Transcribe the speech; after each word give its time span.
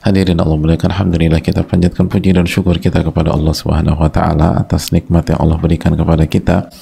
Hadirin 0.00 0.40
Allah 0.40 0.56
muliakan 0.56 0.96
Alhamdulillah 0.96 1.44
kita 1.44 1.60
panjatkan 1.60 2.08
puji 2.08 2.32
dan 2.32 2.48
syukur 2.48 2.80
kita 2.80 3.04
kepada 3.04 3.36
Allah 3.36 3.52
Subhanahu 3.52 4.00
wa 4.00 4.08
taala 4.08 4.56
atas 4.56 4.96
nikmat 4.96 5.28
yang 5.28 5.44
Allah 5.44 5.60
berikan 5.60 5.92
kepada 5.92 6.24
kita. 6.24 6.72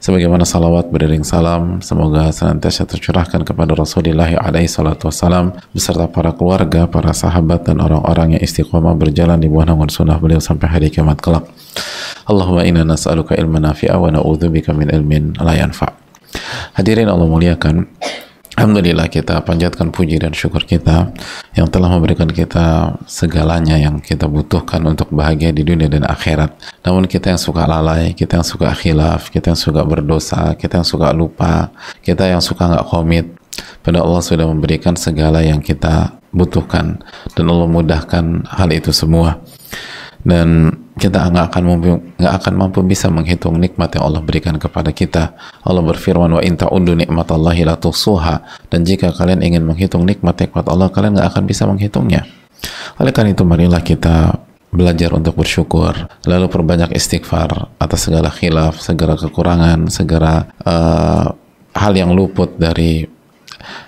Sebagaimana 0.00 0.48
salawat 0.48 0.88
beriring 0.88 1.20
salam 1.20 1.84
semoga 1.84 2.32
senantiasa 2.32 2.88
tercurahkan 2.88 3.44
kepada 3.44 3.76
Rasulullah 3.76 4.32
alaihi 4.40 4.72
salatu 4.72 5.12
wassalam 5.12 5.52
beserta 5.76 6.08
para 6.08 6.32
keluarga, 6.32 6.88
para 6.88 7.12
sahabat 7.12 7.68
dan 7.68 7.78
orang-orang 7.84 8.40
yang 8.40 8.42
istiqomah 8.42 8.96
berjalan 8.96 9.36
di 9.36 9.52
bawah 9.52 9.68
naungan 9.68 9.92
sunnah 9.92 10.16
beliau 10.16 10.40
sampai 10.40 10.72
hari 10.72 10.88
kiamat 10.88 11.20
kelak. 11.20 11.44
Allahumma 12.24 12.64
inna 12.64 12.88
nas'aluka 12.88 13.36
ilman 13.36 13.68
nafi'a 13.68 14.00
wa 14.00 14.08
na'udzubika 14.08 14.72
min 14.72 14.88
ilmin 14.88 15.36
la 15.44 15.60
yanfa'. 15.60 15.92
Hadirin 16.80 17.12
Allah 17.12 17.28
muliakan, 17.28 17.84
Alhamdulillah 18.62 19.10
kita 19.10 19.42
panjatkan 19.42 19.90
puji 19.90 20.22
dan 20.22 20.30
syukur 20.30 20.62
kita 20.62 21.10
yang 21.58 21.66
telah 21.66 21.90
memberikan 21.98 22.30
kita 22.30 22.94
segalanya 23.10 23.74
yang 23.74 23.98
kita 23.98 24.30
butuhkan 24.30 24.78
untuk 24.86 25.10
bahagia 25.10 25.50
di 25.50 25.66
dunia 25.66 25.90
dan 25.90 26.06
akhirat. 26.06 26.54
Namun 26.86 27.10
kita 27.10 27.34
yang 27.34 27.42
suka 27.42 27.66
lalai, 27.66 28.14
kita 28.14 28.38
yang 28.38 28.46
suka 28.46 28.70
khilaf, 28.70 29.34
kita 29.34 29.50
yang 29.50 29.58
suka 29.58 29.82
berdosa, 29.82 30.54
kita 30.54 30.78
yang 30.78 30.86
suka 30.86 31.10
lupa, 31.10 31.74
kita 32.06 32.30
yang 32.30 32.38
suka 32.38 32.70
nggak 32.70 32.86
komit. 32.86 33.26
Pada 33.82 33.98
Allah 33.98 34.22
sudah 34.22 34.46
memberikan 34.46 34.94
segala 34.94 35.42
yang 35.42 35.58
kita 35.58 36.22
butuhkan 36.30 37.02
dan 37.34 37.44
Allah 37.50 37.66
mudahkan 37.66 38.46
hal 38.46 38.70
itu 38.70 38.94
semua. 38.94 39.42
Dan 40.22 40.70
kita 40.92 41.32
nggak 41.32 41.46
akan 41.50 41.62
mampu 41.64 41.88
nggak 42.20 42.34
akan 42.42 42.54
mampu 42.54 42.78
bisa 42.84 43.08
menghitung 43.08 43.56
nikmat 43.56 43.96
yang 43.96 44.04
Allah 44.12 44.20
berikan 44.20 44.54
kepada 44.60 44.92
kita. 44.92 45.34
Allah 45.64 45.82
berfirman 45.82 46.30
wa 46.36 46.42
inta 46.44 46.68
undu 46.68 46.92
nikmatallahi 46.92 47.64
la 47.64 47.80
tusuha 47.80 48.44
dan 48.68 48.84
jika 48.84 49.10
kalian 49.16 49.40
ingin 49.40 49.64
menghitung 49.64 50.04
nikmat 50.04 50.36
nikmat 50.36 50.68
Allah 50.68 50.92
kalian 50.92 51.16
nggak 51.16 51.28
akan 51.32 51.44
bisa 51.48 51.64
menghitungnya. 51.64 52.28
Oleh 53.00 53.10
karena 53.10 53.32
itu 53.32 53.42
marilah 53.42 53.82
kita 53.82 54.36
belajar 54.72 55.12
untuk 55.12 55.36
bersyukur 55.36 55.92
lalu 56.24 56.46
perbanyak 56.48 56.96
istighfar 56.96 57.72
atas 57.76 58.08
segala 58.08 58.28
khilaf, 58.28 58.80
segala 58.80 59.16
kekurangan, 59.16 59.88
segala 59.88 60.48
uh, 60.64 61.28
hal 61.72 61.92
yang 61.96 62.12
luput 62.12 62.56
dari 62.60 63.04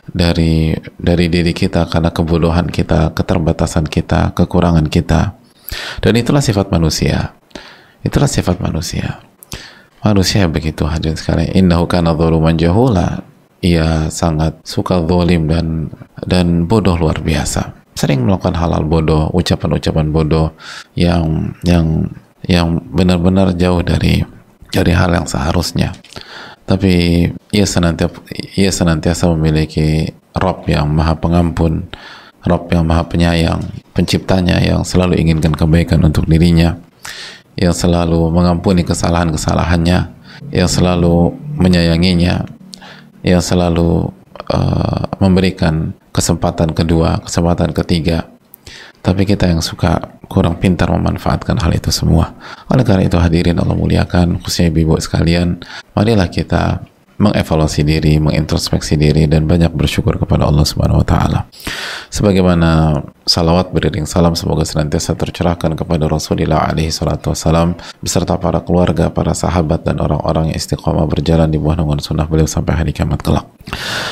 dari 0.08 0.72
dari 0.96 1.26
diri 1.28 1.52
kita 1.52 1.84
karena 1.88 2.08
kebodohan 2.10 2.68
kita, 2.72 3.12
keterbatasan 3.12 3.84
kita, 3.88 4.32
kekurangan 4.32 4.88
kita 4.88 5.43
dan 6.00 6.12
itulah 6.14 6.42
sifat 6.44 6.70
manusia. 6.70 7.36
Itulah 8.04 8.28
sifat 8.28 8.60
manusia. 8.60 9.24
Manusia 10.04 10.44
begitu 10.52 10.84
hadirin 10.84 11.16
sekalian. 11.16 11.56
Innahu 11.56 11.88
kana 11.88 12.12
dhuluman 12.12 12.54
jahula. 12.60 13.24
Ia 13.64 14.12
sangat 14.12 14.60
suka 14.60 15.00
zalim 15.00 15.48
dan 15.48 15.88
dan 16.20 16.68
bodoh 16.68 17.00
luar 17.00 17.24
biasa. 17.24 17.72
Sering 17.96 18.28
melakukan 18.28 18.52
hal-hal 18.60 18.84
bodoh, 18.84 19.32
ucapan-ucapan 19.32 20.12
bodoh 20.12 20.52
yang 20.92 21.56
yang 21.64 22.12
yang 22.44 22.76
benar-benar 22.92 23.56
jauh 23.56 23.80
dari 23.80 24.20
dari 24.68 24.92
hal 24.92 25.16
yang 25.16 25.24
seharusnya. 25.24 25.96
Tapi 26.68 27.24
ia 27.52 27.64
senantiasa 27.64 28.20
ia 28.60 28.68
senantiasa 28.68 29.32
memiliki 29.32 30.12
Rob 30.36 30.66
yang 30.68 30.90
maha 30.90 31.16
pengampun, 31.16 31.88
Rob 32.44 32.68
yang 32.68 32.84
maha 32.84 33.08
penyayang, 33.08 33.60
penciptanya 33.96 34.60
yang 34.60 34.84
selalu 34.84 35.16
inginkan 35.16 35.56
kebaikan 35.56 36.04
untuk 36.04 36.28
dirinya, 36.28 36.76
yang 37.56 37.72
selalu 37.72 38.28
mengampuni 38.28 38.84
kesalahan-kesalahannya, 38.84 39.98
yang 40.52 40.68
selalu 40.68 41.32
menyayanginya, 41.56 42.44
yang 43.24 43.40
selalu 43.40 44.12
uh, 44.52 45.02
memberikan 45.22 45.96
kesempatan 46.12 46.76
kedua, 46.76 47.24
kesempatan 47.24 47.72
ketiga. 47.72 48.28
Tapi 49.04 49.28
kita 49.28 49.48
yang 49.48 49.60
suka 49.60 50.16
kurang 50.32 50.56
pintar 50.56 50.88
memanfaatkan 50.88 51.60
hal 51.60 51.76
itu 51.76 51.92
semua. 51.92 52.32
Oleh 52.72 52.84
karena 52.84 53.04
itu 53.04 53.20
hadirin 53.20 53.60
Allah 53.60 53.76
muliakan, 53.76 54.40
khususnya 54.40 54.72
ibu-ibu 54.72 54.96
sekalian, 54.96 55.60
marilah 55.92 56.28
kita 56.32 56.80
mengevaluasi 57.14 57.86
diri, 57.86 58.18
mengintrospeksi 58.18 58.98
diri 58.98 59.30
dan 59.30 59.46
banyak 59.46 59.70
bersyukur 59.70 60.18
kepada 60.18 60.50
Allah 60.50 60.66
Subhanahu 60.66 61.02
wa 61.02 61.06
taala. 61.06 61.38
Sebagaimana 62.10 63.02
salawat 63.22 63.70
beriring 63.70 64.06
salam 64.06 64.34
semoga 64.34 64.66
senantiasa 64.66 65.14
tercerahkan 65.14 65.78
kepada 65.78 66.10
Rasulullah 66.10 66.66
alaihi 66.66 66.90
salatu 66.90 67.30
wasalam 67.30 67.78
beserta 68.02 68.34
para 68.38 68.62
keluarga, 68.66 69.10
para 69.14 69.30
sahabat 69.30 69.86
dan 69.86 70.02
orang-orang 70.02 70.50
yang 70.50 70.58
istiqomah 70.58 71.06
berjalan 71.06 71.46
di 71.50 71.58
bawah 71.58 71.82
naungan 71.82 72.02
sunnah 72.02 72.26
beliau 72.26 72.50
sampai 72.50 72.74
hari 72.74 72.90
kiamat 72.90 73.22
kelak. 73.22 73.46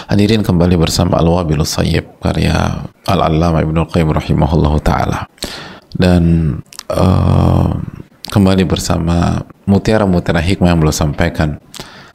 Hadirin 0.06 0.46
kembali 0.46 0.78
bersama 0.78 1.18
Al-Wabilus 1.18 1.74
Sayyib 1.74 2.22
karya 2.22 2.86
Al-Allamah 3.06 3.66
Ibnu 3.66 3.82
Qayyim 3.90 4.14
rahimahullahu 4.14 4.78
taala. 4.80 5.26
Dan 5.92 6.56
uh, 6.88 7.68
kembali 8.32 8.64
bersama 8.64 9.44
mutiara-mutiara 9.68 10.40
hikmah 10.40 10.72
yang 10.72 10.80
beliau 10.80 10.96
sampaikan 10.96 11.60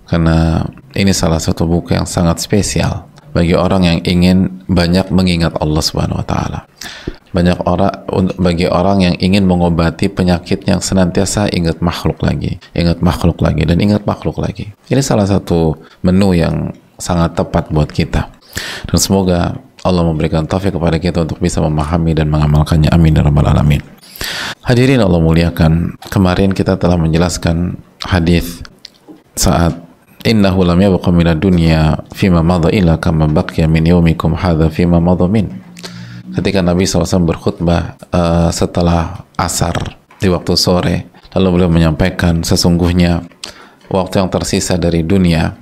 karena 0.08 0.64
ini 0.96 1.12
salah 1.12 1.40
satu 1.40 1.68
buku 1.68 1.96
yang 1.96 2.08
sangat 2.08 2.40
spesial 2.40 3.08
bagi 3.36 3.54
orang 3.54 3.86
yang 3.86 4.00
ingin 4.02 4.64
banyak 4.66 5.12
mengingat 5.14 5.54
Allah 5.62 5.84
Subhanahu 5.84 6.24
wa 6.24 6.28
taala. 6.28 6.60
Banyak 7.36 7.70
orang 7.70 7.94
bagi 8.40 8.66
orang 8.66 9.04
yang 9.04 9.16
ingin 9.20 9.46
mengobati 9.46 10.10
penyakit 10.10 10.64
yang 10.66 10.82
senantiasa 10.82 11.52
ingat 11.54 11.84
makhluk 11.84 12.18
lagi, 12.24 12.58
ingat 12.74 13.04
makhluk 13.04 13.44
lagi 13.44 13.68
dan 13.68 13.78
ingat 13.78 14.08
makhluk 14.08 14.42
lagi. 14.42 14.74
Ini 14.90 15.04
salah 15.04 15.28
satu 15.28 15.76
menu 16.02 16.34
yang 16.34 16.74
sangat 16.98 17.38
tepat 17.38 17.70
buat 17.70 17.92
kita. 17.94 18.32
Dan 18.90 18.98
semoga 18.98 19.54
Allah 19.86 20.04
memberikan 20.04 20.50
taufik 20.50 20.74
kepada 20.74 20.98
kita 20.98 21.30
untuk 21.30 21.38
bisa 21.38 21.62
memahami 21.62 22.18
dan 22.18 22.32
mengamalkannya. 22.32 22.90
Amin 22.90 23.14
ya 23.14 23.22
rabbal 23.22 23.46
alamin. 23.46 23.86
Hadirin 24.66 25.00
Allah 25.00 25.22
muliakan, 25.22 26.02
kemarin 26.10 26.52
kita 26.52 26.76
telah 26.82 26.98
menjelaskan 26.98 27.78
hadis 28.02 28.66
saat 29.38 29.87
innahu 30.26 30.66
lam 30.66 30.80
yabqa 30.82 31.14
min 31.14 31.28
dunya 31.38 32.00
fima 32.16 32.42
madha 32.42 32.74
illa 32.74 32.98
kama 32.98 33.30
baqiya 33.30 33.70
min 33.70 33.86
yaumikum 33.86 34.34
hadha 34.34 34.72
fima 34.72 34.98
madha 34.98 35.30
min. 35.30 35.50
Ketika 36.34 36.62
Nabi 36.62 36.86
SAW 36.86 37.26
berkhutbah 37.26 37.98
uh, 38.14 38.50
setelah 38.54 39.26
asar 39.38 39.98
di 40.22 40.30
waktu 40.30 40.54
sore 40.54 40.96
lalu 41.34 41.62
beliau 41.62 41.70
menyampaikan 41.70 42.42
sesungguhnya 42.42 43.26
waktu 43.90 44.22
yang 44.22 44.30
tersisa 44.30 44.78
dari 44.78 45.02
dunia 45.02 45.58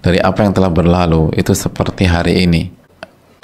dari 0.00 0.16
apa 0.20 0.44
yang 0.44 0.56
telah 0.56 0.72
berlalu 0.72 1.32
itu 1.36 1.52
seperti 1.52 2.08
hari 2.08 2.44
ini. 2.48 2.72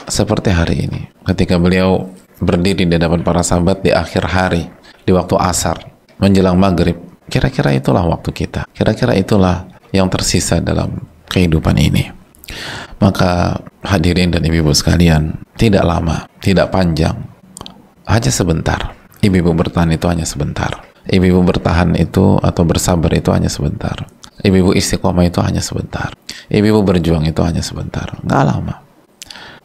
Seperti 0.07 0.55
hari 0.55 0.87
ini. 0.87 1.01
Ketika 1.27 1.59
beliau 1.59 2.09
berdiri 2.41 2.87
di 2.87 2.95
hadapan 2.95 3.21
para 3.27 3.43
sahabat 3.43 3.83
di 3.83 3.91
akhir 3.93 4.25
hari 4.29 4.69
di 5.03 5.11
waktu 5.13 5.35
asar 5.41 5.83
menjelang 6.21 6.57
maghrib 6.57 6.97
kira-kira 7.29 7.75
itulah 7.75 8.07
waktu 8.07 8.31
kita. 8.33 8.65
Kira-kira 8.73 9.13
itulah 9.19 9.67
yang 9.93 10.11
tersisa 10.11 10.63
dalam 10.63 11.03
kehidupan 11.31 11.77
ini. 11.77 12.11
Maka 12.97 13.61
hadirin 13.85 14.33
dan 14.33 14.41
ibu-ibu 14.41 14.73
sekalian, 14.73 15.37
tidak 15.59 15.85
lama, 15.85 16.25
tidak 16.41 16.73
panjang, 16.73 17.17
hanya 18.09 18.31
sebentar. 18.33 18.97
Ibu-ibu 19.21 19.53
bertahan 19.53 19.91
itu 19.93 20.07
hanya 20.07 20.25
sebentar. 20.25 20.87
Ibu-ibu 21.07 21.43
bertahan 21.43 21.95
itu 21.99 22.39
atau 22.41 22.63
bersabar 22.63 23.11
itu 23.15 23.31
hanya 23.35 23.51
sebentar. 23.51 24.07
Ibu-ibu 24.43 24.75
istiqomah 24.75 25.27
itu 25.27 25.43
hanya 25.43 25.63
sebentar. 25.63 26.15
Ibu-ibu 26.51 26.83
berjuang 26.87 27.27
itu 27.27 27.41
hanya 27.43 27.63
sebentar. 27.63 28.07
Nggak 28.23 28.43
lama. 28.47 28.75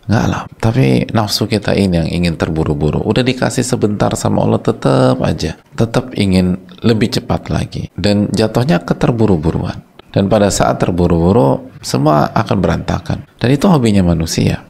Nggak 0.10 0.26
lama. 0.26 0.48
Tapi 0.58 1.12
nafsu 1.14 1.46
kita 1.46 1.78
ini 1.78 2.02
yang 2.02 2.10
ingin 2.10 2.34
terburu-buru. 2.40 3.04
Udah 3.06 3.22
dikasih 3.22 3.62
sebentar 3.62 4.10
sama 4.18 4.42
Allah 4.42 4.62
tetap 4.62 5.22
aja. 5.22 5.60
Tetap 5.78 6.18
ingin 6.18 6.58
lebih 6.82 7.14
cepat 7.14 7.54
lagi. 7.54 7.92
Dan 7.94 8.32
jatuhnya 8.34 8.82
keterburu-buruan 8.82 9.91
dan 10.12 10.28
pada 10.28 10.52
saat 10.52 10.78
terburu-buru 10.78 11.72
semua 11.80 12.30
akan 12.36 12.58
berantakan. 12.60 13.24
Dan 13.40 13.50
itu 13.52 13.66
hobinya 13.72 14.04
manusia. 14.04 14.68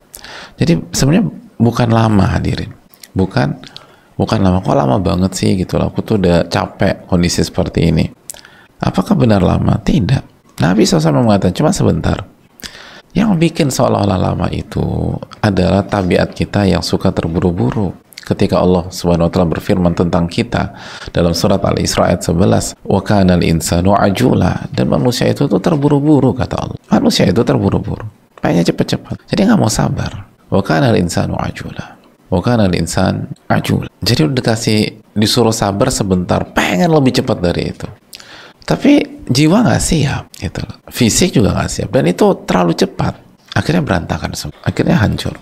Jadi 0.55 0.93
sebenarnya 0.93 1.27
bukan 1.57 1.89
lama 1.89 2.25
hadirin. 2.29 2.71
Bukan 3.11 3.57
bukan 4.15 4.39
lama. 4.39 4.61
Kok 4.61 4.77
lama 4.77 4.97
banget 5.01 5.31
sih 5.33 5.57
gitu 5.57 5.81
aku 5.81 6.05
tuh 6.05 6.21
udah 6.21 6.45
capek 6.47 7.09
kondisi 7.09 7.41
seperti 7.41 7.89
ini. 7.89 8.05
Apakah 8.81 9.17
benar 9.17 9.41
lama? 9.41 9.77
Tidak. 9.81 10.55
Nabi 10.61 10.85
SAW 10.85 11.25
mengatakan 11.25 11.57
cuma 11.57 11.73
sebentar. 11.73 12.21
Yang 13.11 13.31
bikin 13.43 13.67
seolah-olah 13.67 14.19
lama 14.31 14.47
itu 14.53 15.13
adalah 15.43 15.83
tabiat 15.83 16.31
kita 16.31 16.63
yang 16.63 16.79
suka 16.79 17.11
terburu-buru 17.11 17.91
ketika 18.31 18.63
Allah 18.63 18.87
Subhanahu 18.87 19.27
wa 19.27 19.31
taala 19.31 19.47
berfirman 19.51 19.93
tentang 19.93 20.31
kita 20.31 20.73
dalam 21.11 21.35
surat 21.35 21.59
Al-Isra 21.61 22.11
ayat 22.11 22.23
11, 22.23 22.73
"Wa 22.87 23.03
kana 23.03 23.35
al-insanu 23.35 23.91
ajula." 23.93 24.71
Dan 24.71 24.87
manusia 24.87 25.27
itu 25.27 25.45
tuh 25.51 25.59
terburu-buru 25.59 26.31
kata 26.31 26.55
Allah. 26.55 26.77
Manusia 26.87 27.27
itu 27.27 27.43
terburu-buru. 27.43 28.07
pengennya 28.41 28.73
cepet-cepet 28.73 29.29
jadi 29.29 29.53
nggak 29.53 29.59
mau 29.61 29.69
sabar. 29.69 30.25
Wa 30.49 30.65
kana 30.65 30.91
insanu 30.97 31.37
ajula. 31.37 32.01
Wa 32.27 32.41
kana 32.41 32.67
insan 32.73 33.29
ajula. 33.47 33.87
Jadi 34.01 34.27
udah 34.27 34.35
dikasih 34.41 34.79
disuruh 35.13 35.53
sabar 35.53 35.93
sebentar 35.93 36.41
pengen 36.51 36.89
lebih 36.91 37.21
cepat 37.21 37.37
dari 37.37 37.69
itu. 37.69 37.87
Tapi 38.65 39.23
jiwa 39.29 39.61
nggak 39.61 39.83
siap 39.83 40.23
gitu 40.41 40.63
fisik 40.89 41.37
juga 41.37 41.55
nggak 41.55 41.69
siap. 41.71 41.89
Dan 41.93 42.09
itu 42.09 42.25
terlalu 42.43 42.73
cepat. 42.75 43.13
Akhirnya 43.53 43.83
berantakan 43.83 44.31
semua. 44.33 44.57
Akhirnya 44.63 44.97
hancur. 44.99 45.35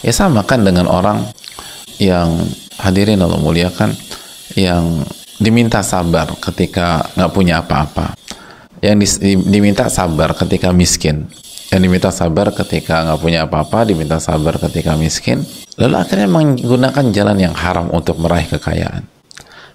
Ya 0.00 0.16
sama 0.16 0.46
kan 0.48 0.64
dengan 0.64 0.88
orang 0.88 1.28
yang 2.00 2.48
hadirin 2.80 3.20
Allah 3.20 3.36
muliakan 3.36 3.92
yang 4.56 5.04
diminta 5.36 5.84
sabar 5.84 6.32
ketika 6.40 7.04
nggak 7.14 7.32
punya 7.32 7.60
apa-apa 7.60 8.16
yang 8.80 8.96
diminta 9.46 9.92
sabar 9.92 10.32
ketika 10.32 10.72
miskin 10.72 11.28
yang 11.68 11.80
diminta 11.84 12.08
sabar 12.08 12.50
ketika 12.56 13.04
nggak 13.04 13.20
punya 13.20 13.44
apa-apa 13.44 13.84
diminta 13.84 14.16
sabar 14.16 14.56
ketika 14.56 14.96
miskin 14.96 15.44
lalu 15.76 16.00
akhirnya 16.00 16.28
menggunakan 16.28 17.04
jalan 17.12 17.36
yang 17.36 17.54
haram 17.54 17.92
untuk 17.92 18.16
meraih 18.18 18.48
kekayaan 18.48 19.04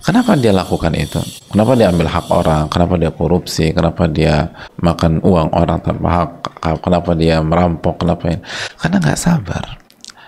Kenapa 0.06 0.38
dia 0.38 0.54
lakukan 0.54 0.94
itu? 0.94 1.18
Kenapa 1.50 1.74
dia 1.74 1.90
ambil 1.90 2.06
hak 2.06 2.30
orang? 2.30 2.70
Kenapa 2.70 2.94
dia 2.94 3.10
korupsi? 3.10 3.74
Kenapa 3.74 4.06
dia 4.06 4.54
makan 4.78 5.18
uang 5.26 5.50
orang 5.50 5.82
tanpa 5.82 6.08
hak? 6.14 6.30
Kenapa 6.78 7.18
dia 7.18 7.42
merampok? 7.42 8.06
Kenapa? 8.06 8.38
Karena 8.78 9.02
nggak 9.02 9.18
sabar. 9.18 9.85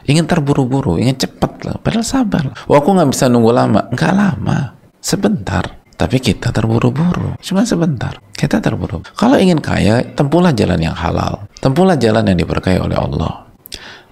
Ingin 0.08 0.24
terburu-buru, 0.24 0.96
ingin 0.96 1.20
cepat 1.20 1.68
lah. 1.68 1.76
Padahal 1.78 2.08
sabar. 2.08 2.44
Wah, 2.66 2.80
aku 2.80 2.96
nggak 2.96 3.12
bisa 3.12 3.28
nunggu 3.28 3.52
lama. 3.52 3.92
Nggak 3.92 4.14
lama. 4.16 4.58
Sebentar. 5.04 5.68
Tapi 5.98 6.18
kita 6.24 6.56
terburu-buru. 6.56 7.36
Cuma 7.44 7.68
sebentar. 7.68 8.16
Kita 8.32 8.64
terburu. 8.64 9.04
Kalau 9.18 9.36
ingin 9.36 9.60
kaya, 9.60 10.02
tempuhlah 10.16 10.56
jalan 10.56 10.80
yang 10.80 10.96
halal. 10.96 11.52
Tempuhlah 11.60 12.00
jalan 12.00 12.24
yang 12.24 12.38
diberkahi 12.40 12.80
oleh 12.80 12.96
Allah 12.96 13.48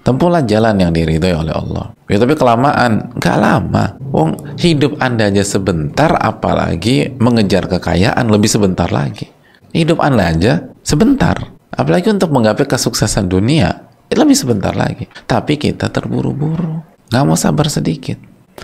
tempuhlah 0.06 0.46
jalan 0.46 0.78
yang 0.78 0.94
diridhoi 0.94 1.34
oleh 1.34 1.50
Allah. 1.50 1.90
Ya, 2.06 2.22
tapi 2.22 2.38
kelamaan, 2.38 3.10
nggak 3.18 3.36
lama. 3.42 3.98
Wong 4.14 4.54
hidup 4.54 5.02
anda 5.02 5.26
aja 5.26 5.42
sebentar, 5.42 6.14
apalagi 6.14 7.10
mengejar 7.18 7.66
kekayaan 7.66 8.30
lebih 8.30 8.46
sebentar 8.46 8.86
lagi. 8.94 9.26
Hidup 9.74 9.98
anda 9.98 10.30
aja 10.30 10.52
sebentar, 10.86 11.34
apalagi 11.74 12.14
untuk 12.14 12.30
menggapai 12.30 12.70
kesuksesan 12.70 13.26
dunia 13.26 13.85
lebih 14.14 14.36
sebentar 14.38 14.76
lagi. 14.76 15.10
Tapi 15.26 15.58
kita 15.58 15.90
terburu-buru, 15.90 16.82
nggak 17.10 17.24
mau 17.26 17.34
sabar 17.34 17.66
sedikit. 17.66 18.20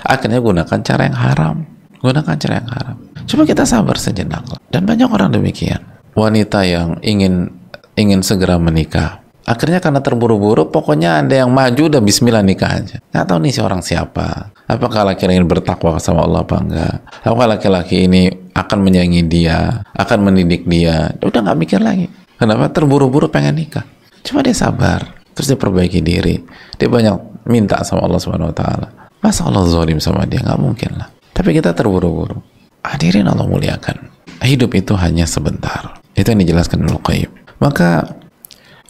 Akhirnya 0.06 0.38
gunakan 0.38 0.78
cara 0.84 1.02
yang 1.08 1.18
haram, 1.18 1.56
gunakan 1.98 2.34
cara 2.38 2.54
yang 2.62 2.70
haram. 2.70 2.96
Coba 3.26 3.42
kita 3.48 3.64
sabar 3.66 3.96
sejenak. 3.98 4.46
Dan 4.70 4.86
banyak 4.86 5.08
orang 5.10 5.34
demikian. 5.34 5.82
Wanita 6.12 6.62
yang 6.64 7.00
ingin 7.00 7.48
ingin 7.96 8.20
segera 8.24 8.56
menikah, 8.56 9.22
Akhirnya 9.42 9.82
karena 9.82 9.98
terburu-buru, 9.98 10.70
pokoknya 10.70 11.18
ada 11.18 11.42
yang 11.42 11.50
maju 11.50 11.90
udah 11.90 11.98
bismillah 11.98 12.46
nikah 12.46 12.78
aja. 12.78 12.96
Nggak 13.10 13.26
tahu 13.26 13.38
nih 13.42 13.52
si 13.52 13.60
orang 13.60 13.82
siapa. 13.82 14.54
Apakah 14.70 15.02
laki-laki 15.02 15.42
ini 15.42 15.46
bertakwa 15.46 15.98
sama 15.98 16.22
Allah 16.22 16.46
apa 16.46 16.56
enggak? 16.62 16.96
Apakah 17.26 17.48
laki-laki 17.58 18.06
ini 18.06 18.30
akan 18.54 18.78
menyayangi 18.86 19.22
dia, 19.26 19.82
akan 19.98 20.18
mendidik 20.30 20.62
dia? 20.70 21.10
Udah 21.18 21.42
nggak 21.42 21.58
mikir 21.58 21.80
lagi. 21.82 22.06
Kenapa? 22.38 22.70
Terburu-buru 22.70 23.26
pengen 23.26 23.58
nikah. 23.58 23.82
Cuma 24.22 24.46
dia 24.46 24.54
sabar. 24.54 25.21
Terus 25.32 25.46
dia 25.52 25.58
perbaiki 25.58 26.00
diri. 26.05 26.37
Dia 26.76 26.88
banyak 26.88 27.46
minta 27.49 27.81
sama 27.82 28.05
Allah 28.05 28.20
Subhanahu 28.20 28.52
Wa 28.52 28.56
Taala. 28.56 28.88
Masa 29.23 29.46
Allah 29.46 29.64
zalim 29.70 30.02
sama 30.02 30.26
dia? 30.26 30.43
Nggak 30.43 30.61
mungkin 30.61 30.90
lah. 30.99 31.08
Tapi 31.32 31.56
kita 31.56 31.73
terburu-buru. 31.73 32.43
Hadirin 32.82 33.31
Allah 33.31 33.46
muliakan. 33.46 34.11
Hidup 34.43 34.75
itu 34.75 34.99
hanya 34.99 35.25
sebentar. 35.25 36.02
Itu 36.19 36.34
yang 36.34 36.43
dijelaskan 36.43 36.82
Ibnu 36.82 36.99
Qayyim. 37.00 37.31
Maka 37.62 38.19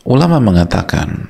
ulama 0.09 0.41
mengatakan 0.41 1.29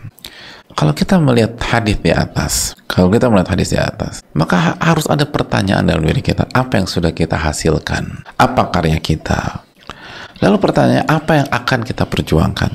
kalau 0.73 0.97
kita 0.97 1.21
melihat 1.21 1.59
hadis 1.61 2.01
di 2.01 2.09
atas, 2.15 2.73
kalau 2.89 3.13
kita 3.13 3.29
melihat 3.29 3.53
hadis 3.53 3.77
di 3.77 3.81
atas, 3.81 4.25
maka 4.33 4.79
harus 4.81 5.05
ada 5.05 5.29
pertanyaan 5.29 5.85
dalam 5.85 6.01
diri 6.01 6.25
kita, 6.25 6.49
apa 6.49 6.81
yang 6.81 6.89
sudah 6.89 7.13
kita 7.13 7.37
hasilkan? 7.37 8.25
Apa 8.41 8.73
karya 8.73 8.97
kita? 8.97 9.69
Lalu 10.41 10.57
pertanyaan, 10.59 11.07
apa 11.07 11.33
yang 11.45 11.49
akan 11.53 11.81
kita 11.85 12.09
perjuangkan 12.09 12.73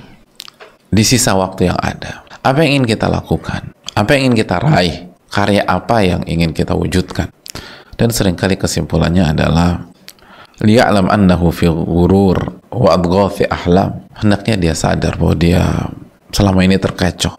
di 0.93 1.03
sisa 1.03 1.33
waktu 1.33 1.73
yang 1.73 1.79
ada? 1.81 2.26
Apa 2.43 2.65
yang 2.65 2.81
ingin 2.81 2.97
kita 2.97 3.07
lakukan? 3.09 3.73
Apa 3.97 4.17
yang 4.17 4.31
ingin 4.31 4.45
kita 4.45 4.55
raih? 4.61 5.09
Karya 5.27 5.63
apa 5.67 6.01
yang 6.05 6.21
ingin 6.23 6.55
kita 6.55 6.73
wujudkan? 6.73 7.29
Dan 7.97 8.13
sering 8.13 8.37
kali 8.37 8.55
kesimpulannya 8.55 9.33
adalah 9.33 9.81
liya'lam 10.61 11.09
annahu 11.09 11.49
fi 11.53 11.69
ghurur 11.69 12.61
wa 12.73 12.89
adghafi 12.93 13.45
ahlam 13.49 14.05
hendaknya 14.17 14.55
dia 14.57 14.73
sadar 14.73 15.17
bahwa 15.17 15.35
dia 15.37 15.63
selama 16.33 16.65
ini 16.65 16.77
terkecoh 16.77 17.37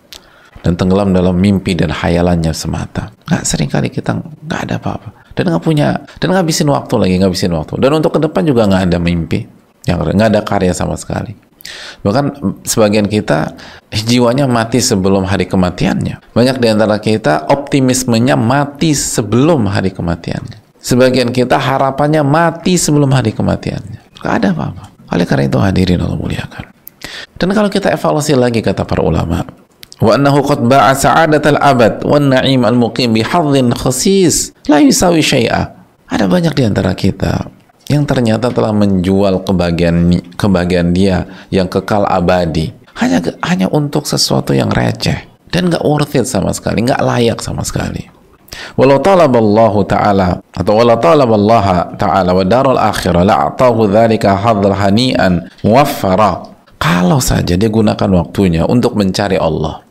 dan 0.62 0.74
tenggelam 0.74 1.14
dalam 1.14 1.38
mimpi 1.38 1.78
dan 1.78 1.94
hayalannya 1.94 2.50
semata. 2.50 3.14
Nggak 3.30 3.42
sering 3.46 3.70
kali 3.70 3.88
kita 3.90 4.18
nggak 4.18 4.60
ada 4.68 4.74
apa-apa 4.82 5.08
dan 5.38 5.54
nggak 5.54 5.62
punya 5.62 6.02
dan 6.18 6.34
ngabisin 6.34 6.66
waktu 6.66 6.94
lagi 6.98 7.14
ngabisin 7.22 7.54
waktu 7.54 7.78
dan 7.78 7.90
untuk 7.94 8.18
ke 8.18 8.20
depan 8.26 8.42
juga 8.42 8.66
nggak 8.66 8.90
ada 8.90 8.98
mimpi 8.98 9.46
yang 9.86 10.02
nggak 10.02 10.30
ada 10.34 10.40
karya 10.42 10.74
sama 10.74 10.98
sekali. 10.98 11.47
Bahkan 12.02 12.24
sebagian 12.62 13.06
kita 13.10 13.58
jiwanya 13.90 14.46
mati 14.46 14.78
sebelum 14.78 15.26
hari 15.26 15.48
kematiannya. 15.50 16.34
Banyak 16.36 16.56
di 16.60 16.66
antara 16.68 16.96
kita 17.02 17.48
optimismenya 17.50 18.36
mati 18.38 18.92
sebelum 18.94 19.66
hari 19.66 19.90
kematiannya. 19.90 20.68
Sebagian 20.78 21.34
kita 21.34 21.58
harapannya 21.58 22.22
mati 22.22 22.78
sebelum 22.78 23.10
hari 23.10 23.34
kematiannya. 23.34 24.22
Gak 24.22 24.34
ada 24.42 24.54
apa-apa. 24.54 24.84
Oleh 25.10 25.26
karena 25.26 25.44
itu 25.50 25.58
hadirin 25.58 26.00
Allah 26.04 26.18
muliakan. 26.20 26.64
Dan 27.38 27.48
kalau 27.54 27.70
kita 27.72 27.90
evaluasi 27.90 28.36
lagi 28.36 28.60
kata 28.60 28.84
para 28.84 29.02
ulama, 29.02 29.42
wa 29.98 30.12
annahu 30.14 30.44
qad 30.44 30.60
ba'a 30.62 30.92
sa'adatal 30.94 31.58
abad 31.58 32.04
wan 32.06 32.30
na'im 32.30 32.62
al 32.62 32.76
muqim 32.78 33.10
bi 33.10 33.24
khasis 33.24 34.54
la 34.70 34.78
yusawi 34.78 35.22
syai'a. 35.24 35.74
Ada 36.08 36.24
banyak 36.24 36.54
di 36.56 36.62
antara 36.64 36.96
kita 36.96 37.57
yang 37.88 38.04
ternyata 38.04 38.52
telah 38.52 38.72
menjual 38.72 39.44
kebahagiaan 39.44 40.36
kebahagiaan 40.36 40.92
dia 40.92 41.24
yang 41.48 41.66
kekal 41.66 42.04
abadi 42.04 42.72
hanya 43.00 43.20
hanya 43.44 43.66
untuk 43.72 44.04
sesuatu 44.04 44.52
yang 44.52 44.68
receh 44.68 45.28
dan 45.48 45.72
nggak 45.72 45.84
worth 45.84 46.12
it 46.12 46.28
sama 46.28 46.52
sekali, 46.52 46.84
nggak 46.84 47.00
layak 47.00 47.38
sama 47.40 47.64
sekali. 47.64 48.04
Walau 48.74 48.98
talab 48.98 49.32
Allah 49.38 49.74
Ta'ala 49.86 50.28
atau 50.50 50.72
walau 50.76 50.98
talab 50.98 51.30
Allah 51.30 51.94
Ta'ala 51.94 52.30
wa 52.34 52.44
darul 52.44 52.76
akhirah 52.76 53.22
la'atahu 53.22 53.86
dhalika 53.86 54.34
hadzal 54.34 54.74
hani'an 54.74 55.46
muwaffara 55.62 56.42
kalau 56.78 57.22
saja 57.22 57.54
dia 57.54 57.70
gunakan 57.70 58.10
waktunya 58.18 58.66
untuk 58.66 58.98
mencari 58.98 59.38
Allah 59.38 59.88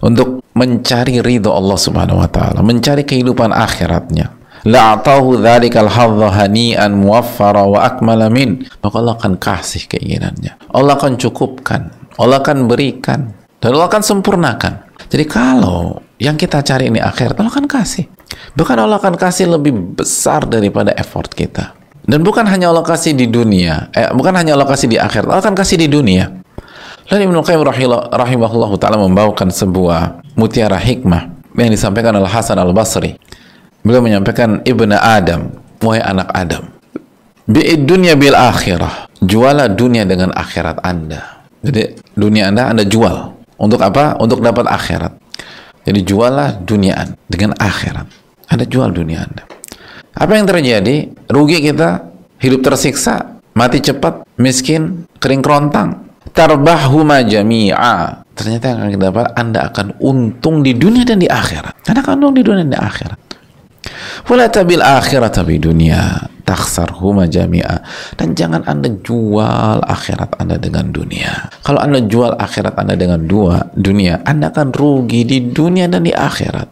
untuk 0.00 0.44
mencari 0.56 1.20
ridho 1.20 1.52
Allah 1.52 1.76
Subhanahu 1.76 2.24
wa 2.24 2.28
taala, 2.30 2.64
mencari 2.64 3.04
kehidupan 3.04 3.52
akhiratnya. 3.52 4.32
La'atahu 4.66 5.38
dzalikal 5.38 5.86
hadza 5.86 6.28
hani'an 6.42 6.90
muwaffara 6.98 7.62
wa 7.70 7.86
akmala 7.86 8.26
min. 8.26 8.66
Maka 8.82 8.94
Allah 8.98 9.14
akan 9.14 9.38
kasih 9.38 9.86
keinginannya. 9.86 10.58
Allah 10.74 10.98
akan 10.98 11.14
cukupkan. 11.14 11.94
Allah 12.18 12.42
akan 12.42 12.66
berikan. 12.66 13.30
Dan 13.62 13.78
Allah 13.78 13.86
akan 13.86 14.02
sempurnakan. 14.02 14.72
Jadi 15.06 15.24
kalau 15.30 16.02
yang 16.18 16.34
kita 16.34 16.66
cari 16.66 16.90
ini 16.90 16.98
akhirat, 16.98 17.38
Allah 17.38 17.54
akan 17.54 17.70
kasih. 17.70 18.10
Bahkan 18.58 18.76
Allah 18.82 18.98
akan 18.98 19.14
kasih 19.14 19.54
lebih 19.54 19.94
besar 19.94 20.42
daripada 20.50 20.90
effort 20.98 21.30
kita. 21.30 21.78
Dan 22.06 22.22
bukan 22.26 22.46
hanya 22.46 22.70
Allah 22.70 22.86
kasih 22.86 23.18
di 23.18 23.26
dunia, 23.26 23.90
eh, 23.90 24.06
bukan 24.14 24.30
hanya 24.38 24.54
Allah 24.54 24.70
kasih 24.70 24.86
di 24.86 24.94
akhirat, 24.94 25.26
Allah 25.26 25.42
akan 25.42 25.58
kasih 25.58 25.74
di 25.74 25.90
dunia. 25.90 26.30
Lalu 27.10 27.30
Ibnu 27.30 27.38
Qayyim 27.42 27.62
rahimahullah 28.14 28.70
ta'ala 28.78 28.98
membawakan 28.98 29.50
sebuah 29.50 30.26
mutiara 30.38 30.78
hikmah 30.78 31.54
yang 31.54 31.70
disampaikan 31.70 32.14
oleh 32.18 32.30
Hasan 32.30 32.58
al-Basri. 32.58 33.14
Beliau 33.86 34.02
menyampaikan, 34.02 34.66
Ibnu 34.66 34.98
Adam, 34.98 35.62
wahai 35.78 36.02
anak 36.02 36.26
Adam, 36.34 36.66
bi'id 37.46 37.86
dunia 37.86 38.18
bil 38.18 38.34
akhirah. 38.34 39.06
Jualah 39.22 39.70
dunia 39.70 40.02
dengan 40.02 40.34
akhirat 40.34 40.82
Anda. 40.82 41.46
Jadi 41.62 41.94
dunia 42.18 42.50
Anda 42.50 42.74
Anda 42.74 42.82
jual. 42.82 43.38
Untuk 43.62 43.78
apa? 43.86 44.18
Untuk 44.18 44.42
dapat 44.42 44.66
akhirat. 44.66 45.16
Jadi 45.86 46.02
juallah 46.02 46.58
dunia 46.66 47.14
dengan 47.30 47.54
akhirat. 47.54 48.10
Anda 48.50 48.66
jual 48.66 48.90
dunia 48.90 49.22
Anda. 49.22 49.46
Apa 50.18 50.34
yang 50.34 50.50
terjadi? 50.50 51.06
Rugi 51.30 51.62
kita, 51.62 52.10
hidup 52.42 52.66
tersiksa, 52.66 53.38
mati 53.54 53.78
cepat, 53.78 54.26
miskin, 54.34 55.06
kering 55.22 55.46
kerontang. 55.46 56.10
Tarbahuma 56.34 57.22
jami'a. 57.22 58.26
Ternyata 58.36 58.64
yang 58.68 58.78
akan 58.82 58.90
kita 58.92 59.04
dapat, 59.14 59.26
Anda 59.32 59.60
akan 59.72 59.86
untung 60.02 60.60
di 60.60 60.76
dunia 60.76 61.06
dan 61.08 61.22
di 61.22 61.30
akhirat. 61.30 61.86
Anda 61.88 62.02
akan 62.04 62.12
untung 62.20 62.34
di 62.36 62.42
dunia 62.44 62.66
dan 62.66 62.74
di 62.74 62.80
akhirat. 62.82 63.25
Wala 64.26 64.46
tabil 64.50 64.82
akhirat 64.82 65.38
tapi 65.38 65.58
dunia 65.60 66.30
taksar 66.46 66.94
huma 67.02 67.26
jami'a 67.26 67.82
dan 68.14 68.38
jangan 68.38 68.62
anda 68.70 68.86
jual 69.02 69.82
akhirat 69.82 70.38
anda 70.38 70.54
dengan 70.54 70.94
dunia 70.94 71.50
kalau 71.66 71.82
anda 71.82 71.98
jual 71.98 72.38
akhirat 72.38 72.78
anda 72.78 72.94
dengan 72.94 73.26
dua 73.26 73.66
dunia 73.74 74.22
anda 74.22 74.54
akan 74.54 74.70
rugi 74.70 75.26
di 75.26 75.50
dunia 75.50 75.90
dan 75.90 76.06
di 76.06 76.14
akhirat 76.14 76.70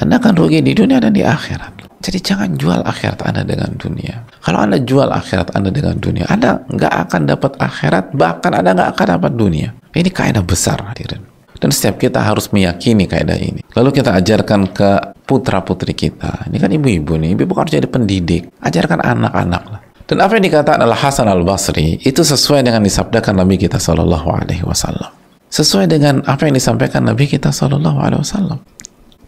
anda 0.00 0.16
akan 0.16 0.32
rugi 0.32 0.64
di 0.64 0.72
dunia 0.72 0.96
dan 0.96 1.12
di 1.12 1.20
akhirat 1.20 1.84
Jadi 2.02 2.18
jangan 2.18 2.58
jual 2.58 2.82
akhirat 2.82 3.22
Anda 3.22 3.46
dengan 3.46 3.78
dunia. 3.78 4.26
Kalau 4.42 4.58
Anda 4.58 4.82
jual 4.82 5.06
akhirat 5.06 5.54
Anda 5.54 5.70
dengan 5.70 6.02
dunia, 6.02 6.26
Anda 6.26 6.58
nggak 6.66 6.94
akan 7.06 7.20
dapat 7.30 7.52
akhirat, 7.62 8.18
bahkan 8.18 8.58
Anda 8.58 8.74
nggak 8.74 8.90
akan 8.98 9.06
dapat 9.06 9.32
dunia. 9.38 9.70
Ini 9.94 10.10
kaidah 10.10 10.42
besar 10.42 10.82
hadirin. 10.82 11.31
Dan 11.62 11.70
setiap 11.70 12.02
kita 12.02 12.18
harus 12.18 12.50
meyakini 12.50 13.06
kaidah 13.06 13.38
ini. 13.38 13.62
Lalu 13.78 14.02
kita 14.02 14.18
ajarkan 14.18 14.74
ke 14.74 14.90
putra-putri 15.22 15.94
kita. 15.94 16.50
Ini 16.50 16.58
kan 16.58 16.74
ibu-ibu 16.74 17.14
nih, 17.14 17.38
ibu 17.38 17.54
harus 17.54 17.70
jadi 17.70 17.86
pendidik. 17.86 18.50
Ajarkan 18.58 18.98
anak-anak 18.98 19.62
lah. 19.70 19.80
Dan 20.10 20.18
apa 20.18 20.34
yang 20.34 20.44
dikatakan 20.50 20.82
adalah 20.82 20.98
Hasan 20.98 21.30
al 21.30 21.46
Basri 21.46 22.02
itu 22.02 22.20
sesuai 22.26 22.66
dengan 22.66 22.82
disabdakan 22.82 23.46
Nabi 23.46 23.62
kita 23.62 23.78
Wasallam. 23.78 25.10
Sesuai 25.46 25.86
dengan 25.86 26.26
apa 26.26 26.50
yang 26.50 26.58
disampaikan 26.58 27.06
Nabi 27.06 27.30
kita 27.30 27.54
Wasallam. 27.54 28.58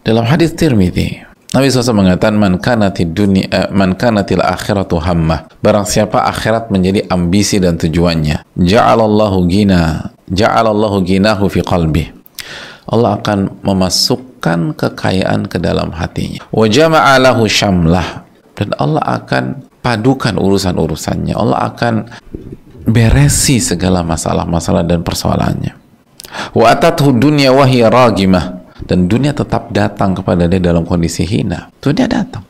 Dalam 0.05 0.25
hadis 0.27 0.53
Tirmidzi, 0.53 1.25
Nabi 1.55 1.71
SAW 1.71 1.95
mengatakan 1.95 2.35
man 2.35 2.59
kanati 2.59 3.07
dunia 3.09 3.47
eh, 3.49 3.69
man 3.71 3.95
kanatil 3.95 4.43
akhiratu 4.43 4.99
hammah. 4.99 5.49
Barang 5.63 5.87
siapa 5.87 6.27
akhirat 6.27 6.67
menjadi 6.67 7.07
ambisi 7.09 7.63
dan 7.63 7.79
tujuannya. 7.79 8.43
Ja'alallahu 8.59 9.39
gina, 9.49 10.13
ja'alallahu 10.29 11.01
ginahu 11.01 11.49
fi 11.49 11.63
qalbi. 11.63 12.14
Allah 12.85 13.17
akan 13.17 13.65
memasukkan 13.65 14.77
kekayaan 14.77 15.49
ke 15.49 15.57
dalam 15.57 15.89
hatinya. 15.95 16.45
Wa 16.53 16.69
jama'alahu 16.69 17.49
syamlah. 17.49 18.23
Dan 18.55 18.71
Allah 18.79 19.03
akan 19.19 19.67
padukan 19.83 20.37
urusan-urusannya. 20.39 21.33
Allah 21.35 21.73
akan 21.73 21.93
beresi 22.85 23.57
segala 23.59 24.05
masalah-masalah 24.05 24.85
dan 24.85 25.01
persoalannya. 25.01 25.73
Wa 26.55 26.71
dunya 27.15 27.51
ragimah 27.89 28.65
dan 28.85 29.07
dunia 29.07 29.31
tetap 29.33 29.73
datang 29.73 30.13
kepada 30.13 30.45
dia 30.45 30.61
dalam 30.61 30.85
kondisi 30.85 31.25
hina. 31.25 31.73
Dunia 31.81 32.05
datang. 32.05 32.45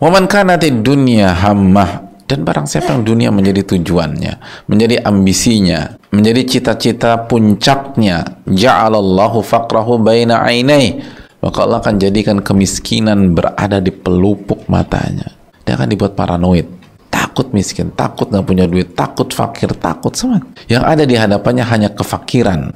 Wa 0.00 0.08
man 0.12 0.28
kanati 0.28 0.70
dunya 0.70 1.32
hammah 1.32 2.09
dan 2.30 2.46
barang 2.46 2.70
siapa 2.70 2.94
yang 2.94 3.02
dunia 3.02 3.34
menjadi 3.34 3.66
tujuannya, 3.74 4.64
menjadi 4.70 5.02
ambisinya, 5.02 5.98
menjadi 6.14 6.46
cita-cita 6.46 7.26
puncaknya, 7.26 8.46
ja'alallahu 8.46 9.42
faqrahu 9.42 9.98
baina 9.98 10.46
ainai, 10.46 11.02
maka 11.42 11.66
Allah 11.66 11.82
akan 11.82 11.98
jadikan 11.98 12.38
kemiskinan 12.38 13.34
berada 13.34 13.82
di 13.82 13.90
pelupuk 13.90 14.70
matanya 14.70 15.40
dia 15.70 15.78
akan 15.78 15.86
dibuat 15.86 16.18
paranoid 16.18 16.66
takut 17.10 17.54
miskin, 17.54 17.94
takut 17.94 18.26
nggak 18.26 18.42
punya 18.42 18.66
duit, 18.66 18.90
takut 18.98 19.30
fakir, 19.30 19.70
takut 19.78 20.10
semua. 20.14 20.42
Yang 20.66 20.82
ada 20.82 21.04
di 21.06 21.14
hadapannya 21.14 21.62
hanya 21.62 21.88
kefakiran. 21.94 22.74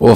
Wa 0.00 0.12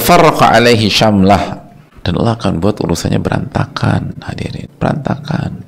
alaihi 0.48 0.88
syamlah 0.88 1.60
dan 2.00 2.12
Allah 2.16 2.40
akan 2.40 2.56
buat 2.56 2.80
urusannya 2.80 3.20
berantakan, 3.20 4.16
hadirin, 4.24 4.68
berantakan. 4.80 5.60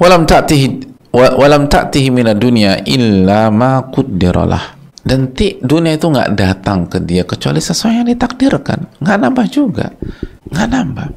Walam 0.00 0.24
ta'tihi 0.24 0.89
walam 1.14 1.66
ta'tihi 1.66 2.08
minad 2.14 2.38
dunya 2.38 2.82
illa 2.86 3.50
ma 3.50 3.82
qaddaralah. 3.90 4.78
Dan 5.00 5.32
ti, 5.32 5.56
dunia 5.56 5.96
itu 5.96 6.12
nggak 6.12 6.36
datang 6.36 6.84
ke 6.84 7.00
dia 7.00 7.24
kecuali 7.24 7.56
sesuai 7.56 8.04
yang 8.04 8.08
ditakdirkan, 8.12 9.00
nggak 9.00 9.18
nambah 9.18 9.46
juga, 9.48 9.88
nggak 10.52 10.68
nambah. 10.68 11.08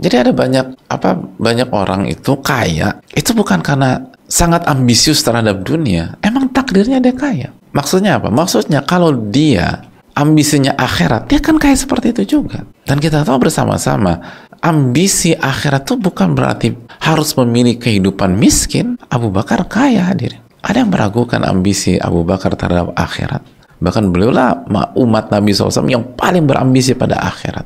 Jadi 0.00 0.16
ada 0.16 0.32
banyak 0.32 0.66
apa 0.88 1.12
banyak 1.18 1.68
orang 1.76 2.08
itu 2.08 2.40
kaya 2.40 3.04
itu 3.12 3.36
bukan 3.36 3.60
karena 3.60 4.00
sangat 4.30 4.64
ambisius 4.64 5.20
terhadap 5.20 5.60
dunia. 5.60 6.16
Emang 6.24 6.48
takdirnya 6.48 7.02
dia 7.02 7.12
kaya. 7.12 7.52
Maksudnya 7.76 8.16
apa? 8.16 8.32
Maksudnya 8.32 8.80
kalau 8.86 9.12
dia 9.28 9.90
ambisinya 10.16 10.72
akhirat, 10.78 11.28
dia 11.28 11.42
kan 11.42 11.60
kaya 11.60 11.76
seperti 11.76 12.16
itu 12.16 12.38
juga. 12.38 12.64
Dan 12.86 12.98
kita 12.98 13.22
tahu 13.26 13.50
bersama-sama, 13.50 14.18
ambisi 14.60 15.32
akhirat 15.32 15.88
itu 15.88 15.94
bukan 15.96 16.36
berarti 16.36 16.76
harus 17.00 17.32
memilih 17.36 17.80
kehidupan 17.80 18.36
miskin. 18.36 19.00
Abu 19.08 19.32
Bakar 19.32 19.64
kaya 19.66 20.12
hadirin. 20.12 20.40
Ada 20.60 20.84
yang 20.84 20.92
meragukan 20.92 21.40
ambisi 21.42 21.96
Abu 21.96 22.20
Bakar 22.22 22.52
terhadap 22.54 22.92
akhirat. 22.92 23.40
Bahkan 23.80 24.12
beliau 24.12 24.28
lah 24.28 24.60
umat 24.92 25.32
Nabi 25.32 25.56
SAW 25.56 25.88
yang 25.88 26.04
paling 26.12 26.44
berambisi 26.44 26.92
pada 26.92 27.16
akhirat. 27.16 27.64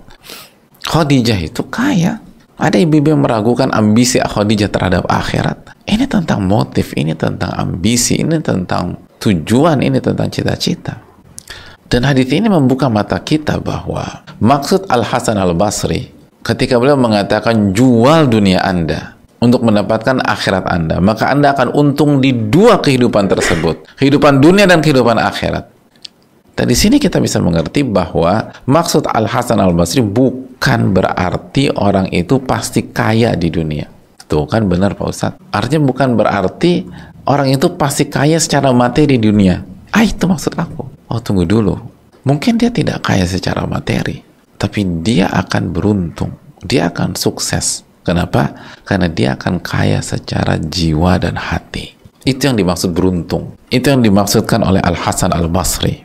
Khadijah 0.87 1.39
itu 1.43 1.67
kaya. 1.67 2.23
Ada 2.55 2.79
ibu-ibu 2.79 3.11
yang 3.11 3.27
meragukan 3.27 3.67
ambisi 3.75 4.23
Khadijah 4.23 4.71
terhadap 4.71 5.11
akhirat. 5.11 5.75
Ini 5.91 6.07
tentang 6.07 6.47
motif, 6.47 6.95
ini 6.95 7.19
tentang 7.19 7.51
ambisi, 7.59 8.23
ini 8.23 8.39
tentang 8.39 8.95
tujuan, 9.19 9.83
ini 9.83 9.99
tentang 9.99 10.31
cita-cita. 10.31 11.03
Dan 11.91 12.07
hadis 12.07 12.31
ini 12.31 12.47
membuka 12.47 12.87
mata 12.87 13.19
kita 13.19 13.59
bahwa 13.59 14.23
maksud 14.39 14.87
Al 14.87 15.03
Hasan 15.03 15.35
Al 15.35 15.53
Basri 15.59 16.15
ketika 16.45 16.77
beliau 16.77 17.01
mengatakan 17.01 17.73
jual 17.73 18.29
dunia 18.29 18.61
Anda 18.61 19.17
untuk 19.41 19.65
mendapatkan 19.65 20.21
akhirat 20.21 20.65
Anda, 20.69 21.01
maka 21.01 21.33
Anda 21.33 21.57
akan 21.57 21.73
untung 21.73 22.21
di 22.21 22.31
dua 22.31 22.79
kehidupan 22.79 23.27
tersebut, 23.33 23.97
kehidupan 23.97 24.45
dunia 24.45 24.69
dan 24.69 24.85
kehidupan 24.85 25.17
akhirat. 25.17 25.73
Dan 26.55 26.71
di 26.71 26.77
sini 26.79 27.03
kita 27.03 27.19
bisa 27.19 27.43
mengerti 27.43 27.83
bahwa 27.83 28.55
maksud 28.63 29.11
Al 29.11 29.27
Hasan 29.27 29.59
Al 29.59 29.75
Basri 29.75 30.05
bukan 30.07 30.95
berarti 30.95 31.67
orang 31.75 32.07
itu 32.15 32.39
pasti 32.39 32.95
kaya 32.95 33.35
di 33.35 33.51
dunia. 33.51 33.91
Tuh 34.31 34.47
kan 34.47 34.65
benar 34.71 34.95
Pak 34.95 35.07
Ustadz. 35.11 35.41
Artinya 35.51 35.83
bukan 35.83 36.15
berarti 36.15 36.87
orang 37.27 37.51
itu 37.51 37.75
pasti 37.75 38.07
kaya 38.07 38.39
secara 38.39 38.71
materi 38.71 39.19
di 39.19 39.27
dunia. 39.27 39.67
Ah 39.91 40.07
itu 40.07 40.31
maksud 40.31 40.55
aku. 40.55 41.11
Oh 41.11 41.19
tunggu 41.19 41.43
dulu. 41.43 41.75
Mungkin 42.23 42.57
dia 42.57 42.73
tidak 42.73 43.05
kaya 43.05 43.29
secara 43.29 43.69
materi, 43.69 44.25
tapi 44.65 44.81
dia 45.05 45.29
akan 45.29 45.77
beruntung. 45.77 46.33
Dia 46.65 46.89
akan 46.89 47.13
sukses. 47.13 47.85
Kenapa? 48.01 48.57
Karena 48.89 49.13
dia 49.13 49.37
akan 49.37 49.61
kaya 49.61 50.01
secara 50.01 50.57
jiwa 50.57 51.21
dan 51.21 51.37
hati. 51.37 51.93
Itu 52.25 52.49
yang 52.49 52.57
dimaksud 52.57 52.97
beruntung. 52.97 53.61
Itu 53.69 53.93
yang 53.93 54.01
dimaksudkan 54.01 54.65
oleh 54.65 54.81
Al 54.81 54.97
Hasan 54.97 55.37
Al 55.37 55.53
Basri. 55.53 56.01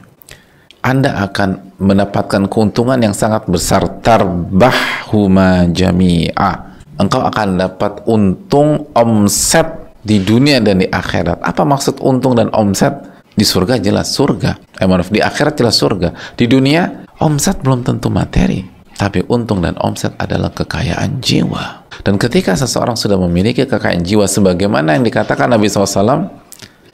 Anda 0.83 1.23
akan 1.23 1.79
mendapatkan 1.79 2.51
keuntungan 2.51 2.99
yang 2.99 3.15
sangat 3.15 3.47
besar 3.47 4.03
tarbahuma 4.03 5.71
jami'a 5.71 6.69
engkau 6.99 7.23
akan 7.23 7.55
dapat 7.55 8.03
untung 8.05 8.91
omset 8.91 9.95
di 10.03 10.19
dunia 10.19 10.59
dan 10.59 10.83
di 10.83 10.87
akhirat 10.91 11.39
apa 11.39 11.63
maksud 11.63 12.03
untung 12.03 12.35
dan 12.35 12.51
omset 12.51 12.91
di 13.31 13.47
surga 13.47 13.79
jelas 13.79 14.11
surga 14.11 14.59
eh, 14.79 14.87
maaf, 14.87 15.07
di 15.07 15.23
akhirat 15.23 15.55
jelas 15.55 15.79
surga 15.79 16.11
di 16.35 16.45
dunia 16.51 17.07
omset 17.19 17.59
belum 17.63 17.85
tentu 17.85 18.11
materi 18.11 18.63
tapi 18.99 19.23
untung 19.31 19.63
dan 19.63 19.79
omset 19.79 20.11
adalah 20.19 20.51
kekayaan 20.51 21.23
jiwa 21.23 21.87
dan 22.03 22.19
ketika 22.19 22.55
seseorang 22.55 22.99
sudah 22.99 23.15
memiliki 23.15 23.63
kekayaan 23.63 24.03
jiwa 24.03 24.27
sebagaimana 24.27 24.99
yang 24.99 25.03
dikatakan 25.07 25.51
Nabi 25.51 25.71
SAW 25.71 26.31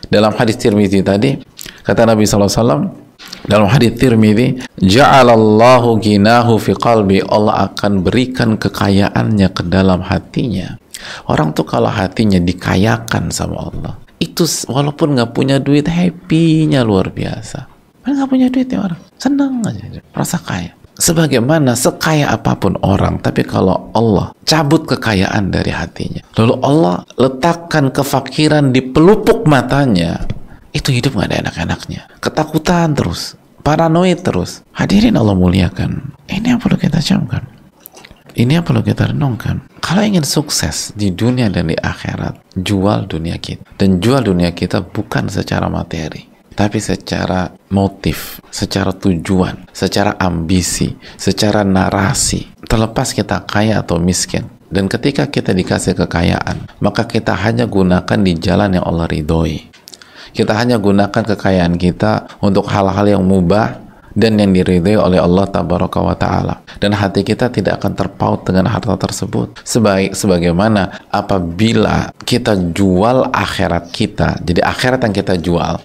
dalam 0.10 0.34
hadis 0.38 0.58
Tirmidzi 0.62 1.02
tadi 1.02 1.38
kata 1.86 2.06
Nabi 2.06 2.26
SAW 2.26 3.06
dalam 3.46 3.70
hadis 3.70 3.94
Tirmidzi, 4.02 4.66
ja'alallahu 4.82 6.02
ginahu 6.02 6.58
fi 6.58 6.74
qalbi. 6.74 7.22
Allah 7.22 7.70
akan 7.70 8.02
berikan 8.02 8.58
kekayaannya 8.58 9.48
ke 9.54 9.64
dalam 9.70 10.02
hatinya. 10.02 10.82
Orang 11.30 11.54
tuh 11.54 11.68
kalau 11.70 11.92
hatinya 11.92 12.42
dikayakan 12.42 13.30
sama 13.30 13.70
Allah, 13.70 13.94
itu 14.18 14.50
walaupun 14.66 15.14
nggak 15.14 15.32
punya 15.38 15.62
duit, 15.62 15.86
happy-nya 15.86 16.82
luar 16.82 17.14
biasa. 17.14 17.75
Kan 18.06 18.22
nggak 18.22 18.30
punya 18.30 18.48
duit 18.54 18.70
ya 18.70 18.86
orang, 18.86 19.02
senang 19.18 19.66
aja, 19.66 19.82
rasa 20.14 20.38
kaya. 20.38 20.72
Sebagaimana 20.96 21.76
sekaya 21.76 22.32
apa 22.32 22.56
pun 22.56 22.80
orang, 22.80 23.20
tapi 23.20 23.44
kalau 23.44 23.92
Allah 23.92 24.32
cabut 24.48 24.88
kekayaan 24.88 25.52
dari 25.52 25.74
hatinya, 25.74 26.24
lalu 26.40 26.56
Allah 26.64 27.04
letakkan 27.20 27.92
kefakiran 27.92 28.72
di 28.72 28.80
pelupuk 28.80 29.44
matanya, 29.44 30.24
itu 30.72 30.96
hidup 30.96 31.20
gak 31.20 31.36
ada 31.36 31.50
enak-enaknya. 31.50 32.08
Ketakutan 32.24 32.96
terus, 32.96 33.36
paranoid 33.66 34.24
terus. 34.24 34.64
Hadirin 34.72 35.20
Allah 35.20 35.36
muliakan. 35.36 36.16
Ini 36.32 36.56
yang 36.56 36.62
perlu 36.64 36.80
kita 36.80 37.04
camkan. 37.04 37.44
Ini 38.36 38.60
yang 38.60 38.66
perlu 38.68 38.84
kita 38.84 39.16
renungkan. 39.16 39.64
Kalau 39.80 40.04
ingin 40.04 40.28
sukses 40.28 40.92
di 40.92 41.16
dunia 41.16 41.48
dan 41.48 41.72
di 41.72 41.78
akhirat, 41.80 42.56
jual 42.60 43.08
dunia 43.08 43.40
kita. 43.40 43.64
Dan 43.80 44.04
jual 44.04 44.28
dunia 44.28 44.52
kita 44.52 44.84
bukan 44.84 45.32
secara 45.32 45.72
materi, 45.72 46.28
tapi 46.56 46.80
secara 46.80 47.52
motif, 47.70 48.40
secara 48.48 48.96
tujuan, 48.96 49.68
secara 49.76 50.16
ambisi, 50.18 50.96
secara 51.20 51.68
narasi. 51.68 52.48
Terlepas 52.66 53.12
kita 53.12 53.44
kaya 53.44 53.84
atau 53.84 54.00
miskin. 54.00 54.48
Dan 54.72 54.90
ketika 54.90 55.30
kita 55.30 55.54
dikasih 55.54 55.94
kekayaan, 55.94 56.82
maka 56.82 57.06
kita 57.06 57.36
hanya 57.38 57.70
gunakan 57.70 58.20
di 58.24 58.34
jalan 58.40 58.80
yang 58.80 58.86
Allah 58.88 59.06
ridhoi. 59.06 59.70
Kita 60.36 60.52
hanya 60.58 60.82
gunakan 60.82 61.24
kekayaan 61.36 61.80
kita 61.80 62.42
untuk 62.44 62.68
hal-hal 62.68 63.08
yang 63.08 63.24
mubah 63.24 63.86
dan 64.16 64.40
yang 64.40 64.56
diridhai 64.56 64.96
oleh 64.96 65.20
Allah 65.20 65.46
tabaraka 65.52 66.00
wa 66.00 66.16
taala 66.16 66.64
dan 66.80 66.96
hati 66.96 67.22
kita 67.28 67.52
tidak 67.52 67.84
akan 67.84 67.94
terpaut 67.94 68.48
dengan 68.48 68.72
harta 68.72 68.96
tersebut 68.96 69.60
sebaik 69.68 70.16
sebagaimana 70.16 71.04
apabila 71.12 72.16
kita 72.24 72.56
jual 72.72 73.28
akhirat 73.36 73.92
kita 73.92 74.40
jadi 74.40 74.64
akhirat 74.64 75.04
yang 75.04 75.14
kita 75.14 75.36
jual 75.36 75.84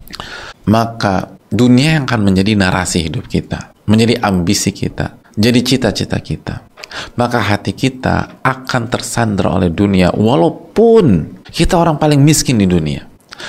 maka 0.69 1.37
dunia 1.49 2.01
yang 2.01 2.05
akan 2.05 2.21
menjadi 2.33 2.53
narasi 2.59 3.07
hidup 3.07 3.31
kita 3.31 3.73
menjadi 3.87 4.21
ambisi 4.23 4.75
kita 4.75 5.21
jadi 5.41 5.63
cita-cita 5.63 6.19
kita, 6.19 6.67
maka 7.15 7.39
hati 7.39 7.71
kita 7.71 8.43
akan 8.43 8.83
tersandra 8.91 9.55
oleh 9.55 9.71
dunia 9.71 10.11
walaupun 10.11 11.39
kita 11.49 11.79
orang 11.79 11.97
paling 11.97 12.19
miskin 12.19 12.59
di 12.59 12.67
dunia. 12.67 13.07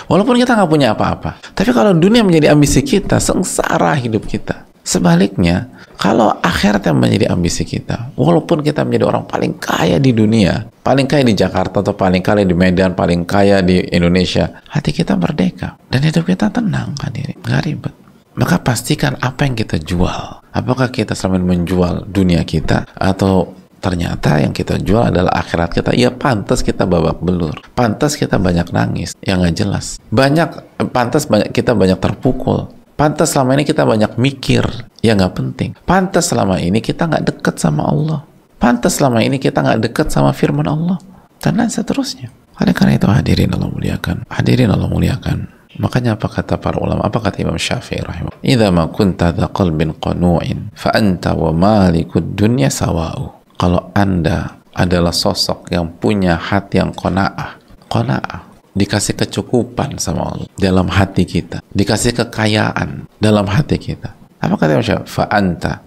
Walaupun 0.07 0.39
kita 0.39 0.55
nggak 0.55 0.71
punya 0.71 0.95
apa-apa. 0.95 1.43
Tapi 1.51 1.75
kalau 1.75 1.91
dunia 1.91 2.23
menjadi 2.23 2.55
ambisi 2.55 2.79
kita, 2.79 3.19
sengsara 3.19 3.91
hidup 3.99 4.23
kita. 4.23 4.70
Sebaliknya, 4.81 5.69
kalau 6.01 6.33
akhirat 6.41 6.89
yang 6.89 6.97
menjadi 6.97 7.29
ambisi 7.29 7.61
kita, 7.61 8.09
walaupun 8.17 8.65
kita 8.65 8.81
menjadi 8.81 9.05
orang 9.05 9.29
paling 9.29 9.53
kaya 9.61 10.01
di 10.01 10.09
dunia, 10.09 10.65
paling 10.81 11.05
kaya 11.05 11.21
di 11.21 11.37
Jakarta 11.37 11.85
atau 11.85 11.93
paling 11.93 12.25
kaya 12.25 12.41
di 12.41 12.57
Medan, 12.57 12.97
paling 12.97 13.21
kaya 13.29 13.61
di 13.61 13.77
Indonesia, 13.93 14.65
hati 14.65 14.89
kita 14.89 15.13
merdeka 15.13 15.77
dan 15.93 16.01
hidup 16.01 16.25
kita 16.25 16.49
tenang 16.49 16.97
kan 16.97 17.13
diri, 17.13 17.37
nggak 17.37 17.61
ribet. 17.69 17.93
Maka 18.33 18.63
pastikan 18.63 19.19
apa 19.21 19.45
yang 19.45 19.53
kita 19.53 19.77
jual. 19.77 20.41
Apakah 20.55 20.89
kita 20.89 21.13
selama 21.13 21.53
menjual 21.53 22.09
dunia 22.09 22.41
kita 22.47 22.87
atau 22.97 23.61
ternyata 23.81 24.37
yang 24.41 24.53
kita 24.53 24.77
jual 24.77 25.09
adalah 25.09 25.33
akhirat 25.41 25.73
kita 25.73 25.91
ya 25.97 26.13
pantas 26.13 26.61
kita 26.61 26.85
babak 26.85 27.17
belur 27.17 27.57
pantas 27.73 28.13
kita 28.13 28.37
banyak 28.37 28.69
nangis 28.69 29.17
yang 29.25 29.41
nggak 29.41 29.57
jelas 29.57 29.97
banyak 30.13 30.53
pantas 30.93 31.25
banyak 31.25 31.49
kita 31.49 31.73
banyak 31.73 31.97
terpukul 31.97 32.69
pantas 33.01 33.33
selama 33.33 33.57
ini 33.57 33.65
kita 33.65 33.81
banyak 33.81 34.13
mikir 34.21 34.61
yang 35.01 35.17
nggak 35.17 35.33
penting 35.33 35.73
pantas 35.89 36.29
selama 36.29 36.61
ini 36.61 36.85
kita 36.85 37.09
nggak 37.09 37.33
deket 37.33 37.57
sama 37.57 37.89
Allah 37.89 38.21
pantas 38.61 39.01
selama 39.01 39.25
ini 39.25 39.41
kita 39.41 39.65
nggak 39.65 39.89
deket 39.89 40.13
sama 40.13 40.29
firman 40.37 40.69
Allah 40.69 41.01
dan 41.41 41.57
lain 41.57 41.73
seterusnya 41.73 42.29
oleh 42.61 42.77
karena 42.77 43.01
itu 43.01 43.09
hadirin 43.09 43.57
Allah 43.57 43.73
muliakan 43.73 44.21
hadirin 44.29 44.69
Allah 44.69 44.85
muliakan 44.85 45.39
Makanya 45.71 46.19
apa 46.19 46.27
kata 46.27 46.59
para 46.59 46.75
ulama? 46.83 47.07
Apa 47.07 47.23
kata 47.23 47.47
Imam 47.47 47.55
Syafi'i 47.55 48.03
rahimahullah? 48.03 48.43
"Idza 48.43 48.67
ma 48.75 48.91
kunta 48.91 49.31
dha 49.31 49.47
qalbin 49.55 49.95
qanu'in 49.95 50.75
fa 50.75 50.91
anta 50.91 51.31
wa 51.31 51.55
malikud 51.55 52.35
dunya 52.35 52.67
sawa'u." 52.67 53.55
Kalau 53.55 53.87
Anda 53.95 54.59
adalah 54.75 55.15
sosok 55.15 55.71
yang 55.71 55.95
punya 55.95 56.35
hati 56.35 56.83
yang 56.83 56.91
qanaah, 56.91 57.55
qanaah 57.87 58.50
dikasih 58.71 59.19
kecukupan 59.19 59.99
sama 59.99 60.31
Allah 60.31 60.47
dalam 60.55 60.87
hati 60.87 61.27
kita, 61.27 61.59
dikasih 61.71 62.15
kekayaan 62.23 63.07
dalam 63.19 63.47
hati 63.47 63.77
kita. 63.77 64.15
Apa 64.41 64.57
kata 64.57 64.81
Imam? 64.81 65.05
Fa 65.05 65.29
anta 65.29 65.85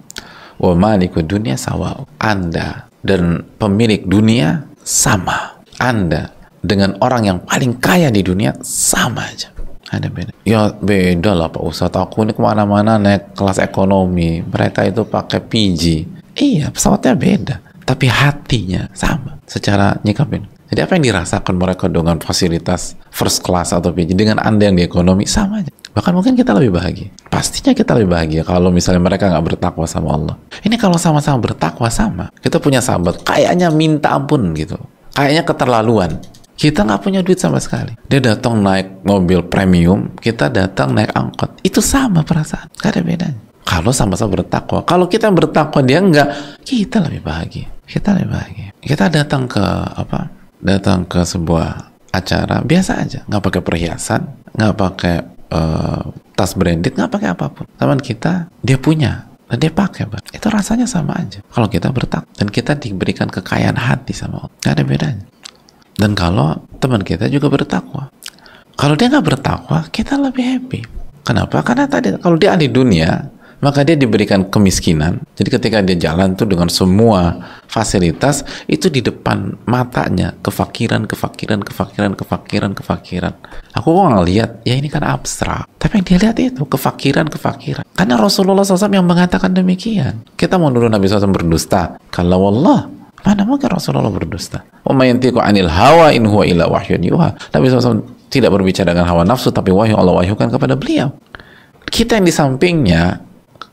wa 0.62 0.72
malikud 0.78 1.26
dunya 1.26 1.58
sawa'u. 1.58 2.06
Anda 2.20 2.86
dan 3.02 3.42
pemilik 3.58 4.06
dunia 4.06 4.68
sama. 4.86 5.58
Anda 5.82 6.30
dengan 6.62 6.96
orang 7.02 7.22
yang 7.26 7.38
paling 7.42 7.82
kaya 7.82 8.08
di 8.14 8.22
dunia 8.22 8.54
sama 8.62 9.26
aja. 9.26 9.50
Ada 9.90 10.08
beda. 10.08 10.32
Ya 10.48 10.72
beda 10.72 11.36
lah 11.36 11.52
Pak 11.52 11.60
Ustadz. 11.60 11.98
Aku 11.98 12.24
ini 12.24 12.32
ke 12.32 12.40
mana-mana 12.40 12.96
naik 12.96 13.36
kelas 13.36 13.60
ekonomi. 13.60 14.40
Mereka 14.40 14.86
itu 14.88 15.04
pakai 15.04 15.44
PG 15.44 15.82
iya 16.38 16.70
pesawatnya 16.70 17.14
beda. 17.14 17.56
Tapi 17.84 18.08
hatinya 18.08 18.88
sama. 18.96 19.36
Secara 19.44 20.00
nyikapin 20.00 20.53
jadi 20.70 20.88
apa 20.88 20.96
yang 20.96 21.04
dirasakan 21.12 21.54
mereka 21.56 21.86
dengan 21.90 22.16
fasilitas 22.20 22.96
first 23.10 23.44
class 23.44 23.72
atau 23.72 23.90
PG 23.90 24.16
dengan 24.16 24.40
anda 24.40 24.68
yang 24.68 24.76
di 24.78 24.84
ekonomi 24.84 25.28
sama 25.28 25.60
aja 25.60 25.72
bahkan 25.94 26.10
mungkin 26.16 26.34
kita 26.34 26.54
lebih 26.56 26.74
bahagia 26.78 27.08
pastinya 27.30 27.72
kita 27.76 27.94
lebih 27.98 28.10
bahagia 28.14 28.42
kalau 28.42 28.72
misalnya 28.72 29.02
mereka 29.02 29.30
nggak 29.30 29.54
bertakwa 29.54 29.86
sama 29.86 30.08
Allah 30.14 30.34
ini 30.66 30.74
kalau 30.80 30.98
sama-sama 30.98 31.38
bertakwa 31.38 31.88
sama 31.90 32.24
kita 32.42 32.58
punya 32.58 32.82
sahabat 32.82 33.22
kayaknya 33.22 33.70
minta 33.70 34.14
ampun 34.14 34.54
gitu 34.58 34.80
kayaknya 35.14 35.46
keterlaluan 35.46 36.18
kita 36.54 36.86
nggak 36.86 37.02
punya 37.02 37.20
duit 37.26 37.38
sama 37.38 37.58
sekali. 37.58 37.98
Dia 38.06 38.22
datang 38.22 38.62
naik 38.62 39.02
mobil 39.02 39.42
premium, 39.42 40.14
kita 40.22 40.46
datang 40.46 40.94
naik 40.94 41.10
angkot. 41.10 41.50
Itu 41.66 41.82
sama 41.82 42.22
perasaan, 42.22 42.70
gak 42.78 42.94
ada 42.94 43.02
bedanya. 43.02 43.40
Kalau 43.64 43.90
sama-sama 43.90 44.38
bertakwa. 44.38 44.86
Kalau 44.86 45.10
kita 45.10 45.32
bertakwa 45.34 45.80
dia 45.82 45.98
enggak, 45.98 46.60
kita 46.62 47.02
lebih 47.02 47.26
bahagia. 47.26 47.66
Kita 47.88 48.14
lebih 48.14 48.30
bahagia. 48.30 48.68
Kita 48.78 49.10
datang 49.10 49.48
ke 49.48 49.64
apa? 49.98 50.43
Datang 50.64 51.04
ke 51.04 51.20
sebuah 51.20 51.92
acara 52.08 52.64
biasa 52.64 52.92
aja, 53.04 53.20
nggak 53.28 53.42
pakai 53.44 53.60
perhiasan, 53.60 54.22
nggak 54.56 54.74
pakai 54.80 55.16
uh, 55.52 56.08
tas 56.32 56.56
branded, 56.56 56.96
nggak 56.96 57.12
pakai 57.12 57.28
apa 57.36 57.46
pun. 57.52 57.68
Teman 57.76 58.00
kita 58.00 58.48
dia 58.64 58.80
punya 58.80 59.28
dan 59.44 59.60
dia 59.60 59.68
pakai, 59.68 60.08
bang. 60.08 60.24
Itu 60.32 60.48
rasanya 60.48 60.88
sama 60.88 61.20
aja. 61.20 61.44
Kalau 61.52 61.68
kita 61.68 61.92
bertakwa 61.92 62.32
dan 62.32 62.48
kita 62.48 62.80
diberikan 62.80 63.28
kekayaan 63.28 63.76
hati 63.76 64.16
sama 64.16 64.48
Allah, 64.48 64.56
nggak 64.64 64.72
ada 64.72 64.84
bedanya. 64.88 65.24
Dan 65.94 66.16
kalau 66.16 66.58
teman 66.80 67.04
kita 67.04 67.28
juga 67.28 67.52
bertakwa. 67.52 68.10
Kalau 68.74 68.98
dia 68.98 69.06
nggak 69.12 69.26
bertakwa, 69.26 69.86
kita 69.92 70.18
lebih 70.18 70.42
happy. 70.42 70.80
Kenapa? 71.24 71.62
Karena 71.62 71.86
tadi 71.86 72.16
kalau 72.18 72.34
dia 72.40 72.56
ahli 72.56 72.66
dunia, 72.66 73.30
maka 73.64 73.80
dia 73.80 73.96
diberikan 73.96 74.44
kemiskinan. 74.52 75.24
Jadi 75.32 75.48
ketika 75.48 75.80
dia 75.80 75.96
jalan 75.96 76.36
tuh 76.36 76.44
dengan 76.44 76.68
semua 76.68 77.40
fasilitas 77.64 78.44
itu 78.68 78.92
di 78.92 79.00
depan 79.00 79.56
matanya 79.64 80.36
kefakiran, 80.44 81.08
kefakiran, 81.08 81.64
kefakiran, 81.64 82.12
kefakiran, 82.12 82.70
kefakiran. 82.76 83.32
Aku 83.72 83.88
kok 83.88 84.08
ngeliat, 84.12 84.60
ya 84.68 84.76
ini 84.76 84.92
kan 84.92 85.00
abstrak. 85.00 85.64
Tapi 85.80 86.04
yang 86.04 86.04
dia 86.04 86.18
lihat 86.28 86.36
itu 86.36 86.62
kefakiran, 86.68 87.32
kefakiran. 87.32 87.88
Karena 87.96 88.20
Rasulullah 88.20 88.68
SAW 88.68 88.92
yang 88.92 89.08
mengatakan 89.08 89.56
demikian. 89.56 90.28
Kita 90.36 90.60
mau 90.60 90.68
dulu 90.68 90.92
Nabi 90.92 91.08
SAW 91.08 91.32
berdusta. 91.32 91.96
Kalau 92.12 92.52
Allah 92.52 92.92
Mana 93.24 93.48
mungkin 93.48 93.72
Rasulullah 93.72 94.12
berdusta? 94.12 94.68
Umayyantiku 94.84 95.40
anil 95.40 95.72
hawa 95.72 96.12
in 96.12 96.28
huwa 96.28 96.44
illa 96.44 96.68
wahyun 96.68 97.00
yuha. 97.00 97.32
Nabi 97.56 97.72
SAW 97.72 98.04
tidak 98.28 98.52
berbicara 98.52 98.92
dengan 98.92 99.08
hawa 99.08 99.24
nafsu, 99.24 99.48
tapi 99.48 99.72
wahyu 99.72 99.96
Allah 99.96 100.12
wahyukan 100.20 100.52
kepada 100.52 100.76
beliau. 100.76 101.08
Kita 101.88 102.20
yang 102.20 102.28
di 102.28 102.34
sampingnya, 102.36 103.24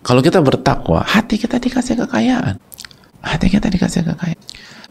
kalau 0.02 0.22
kita 0.26 0.42
bertakwa, 0.42 1.06
hati 1.06 1.38
kita 1.38 1.62
dikasih 1.62 1.94
kekayaan. 2.06 2.58
Hati 3.22 3.48
kita 3.54 3.70
dikasih 3.70 4.02
kekayaan. 4.02 4.42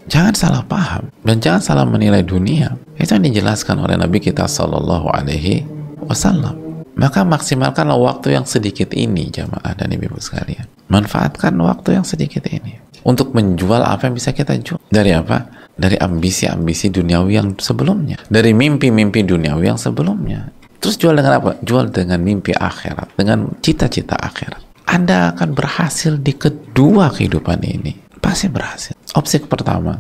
Jangan 0.07 0.35
salah 0.35 0.62
paham 0.64 1.11
dan 1.27 1.42
jangan 1.42 1.62
salah 1.62 1.85
menilai 1.87 2.23
dunia. 2.23 2.79
Itu 2.96 3.18
yang 3.18 3.27
dijelaskan 3.27 3.79
oleh 3.79 3.99
Nabi 3.99 4.23
kita 4.23 4.46
Shallallahu 4.46 5.07
Alaihi 5.11 5.66
Wasallam. 6.07 6.57
Maka 6.99 7.23
maksimalkanlah 7.23 7.96
waktu 7.96 8.35
yang 8.38 8.46
sedikit 8.46 8.90
ini, 8.92 9.31
jamaah 9.31 9.73
dan 9.77 9.90
ibu 9.94 10.18
sekalian. 10.18 10.66
Manfaatkan 10.90 11.55
waktu 11.59 12.01
yang 12.01 12.05
sedikit 12.07 12.44
ini 12.51 12.77
untuk 13.07 13.33
menjual 13.33 13.81
apa 13.81 14.09
yang 14.11 14.14
bisa 14.14 14.31
kita 14.35 14.57
jual. 14.61 14.81
Dari 14.90 15.14
apa? 15.14 15.49
Dari 15.75 15.96
ambisi-ambisi 15.96 16.92
duniawi 16.92 17.33
yang 17.40 17.49
sebelumnya. 17.57 18.20
Dari 18.29 18.53
mimpi-mimpi 18.53 19.25
duniawi 19.25 19.64
yang 19.70 19.81
sebelumnya. 19.81 20.53
Terus 20.81 20.96
jual 20.96 21.16
dengan 21.16 21.40
apa? 21.40 21.61
Jual 21.61 21.92
dengan 21.92 22.20
mimpi 22.20 22.53
akhirat, 22.57 23.16
dengan 23.16 23.53
cita-cita 23.61 24.16
akhirat. 24.16 24.69
Anda 24.90 25.31
akan 25.33 25.55
berhasil 25.55 26.18
di 26.18 26.35
kedua 26.35 27.14
kehidupan 27.14 27.62
ini. 27.62 27.94
Pasti 28.18 28.50
berhasil. 28.50 28.98
Opsi 29.14 29.38
pertama, 29.46 29.94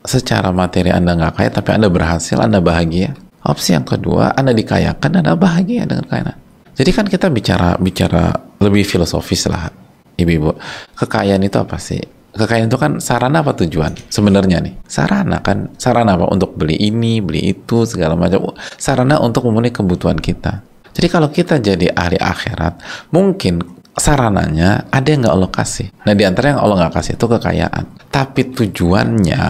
secara 0.00 0.48
materi 0.48 0.88
Anda 0.88 1.12
nggak 1.12 1.36
kaya, 1.36 1.50
tapi 1.52 1.76
Anda 1.76 1.92
berhasil, 1.92 2.40
Anda 2.40 2.64
bahagia. 2.64 3.12
Opsi 3.44 3.76
yang 3.76 3.84
kedua, 3.84 4.32
Anda 4.32 4.56
dikayakan, 4.56 5.20
Anda 5.20 5.36
bahagia 5.36 5.84
dengan 5.84 6.08
kekayaan. 6.08 6.36
Jadi 6.72 6.90
kan 6.94 7.06
kita 7.06 7.28
bicara 7.28 7.76
bicara 7.76 8.32
lebih 8.62 8.86
filosofis 8.86 9.46
lah 9.50 9.70
ibu-ibu 10.18 10.58
kekayaan 10.98 11.42
itu 11.46 11.56
apa 11.56 11.78
sih 11.78 12.02
kekayaan 12.34 12.68
itu 12.68 12.78
kan 12.78 12.92
sarana 12.98 13.40
apa 13.46 13.54
tujuan 13.54 13.94
sebenarnya 14.10 14.58
nih 14.60 14.74
sarana 14.84 15.38
kan 15.40 15.72
sarana 15.78 16.18
apa 16.18 16.26
untuk 16.28 16.58
beli 16.58 16.74
ini 16.76 17.22
beli 17.22 17.54
itu 17.54 17.86
segala 17.86 18.18
macam 18.18 18.52
sarana 18.76 19.22
untuk 19.22 19.46
memenuhi 19.48 19.70
kebutuhan 19.70 20.18
kita 20.18 20.66
jadi 20.92 21.06
kalau 21.06 21.30
kita 21.30 21.62
jadi 21.62 21.94
ahli 21.94 22.18
akhirat 22.18 22.82
mungkin 23.14 23.62
sarananya 24.00 24.90
ada 24.90 25.08
yang 25.08 25.26
nggak 25.26 25.34
Allah 25.34 25.52
kasih 25.52 25.88
nah 26.02 26.14
di 26.14 26.24
antara 26.26 26.56
yang 26.56 26.60
Allah 26.62 26.86
nggak 26.86 26.94
kasih 26.98 27.12
itu 27.14 27.26
kekayaan 27.26 27.84
tapi 28.10 28.42
tujuannya 28.54 29.42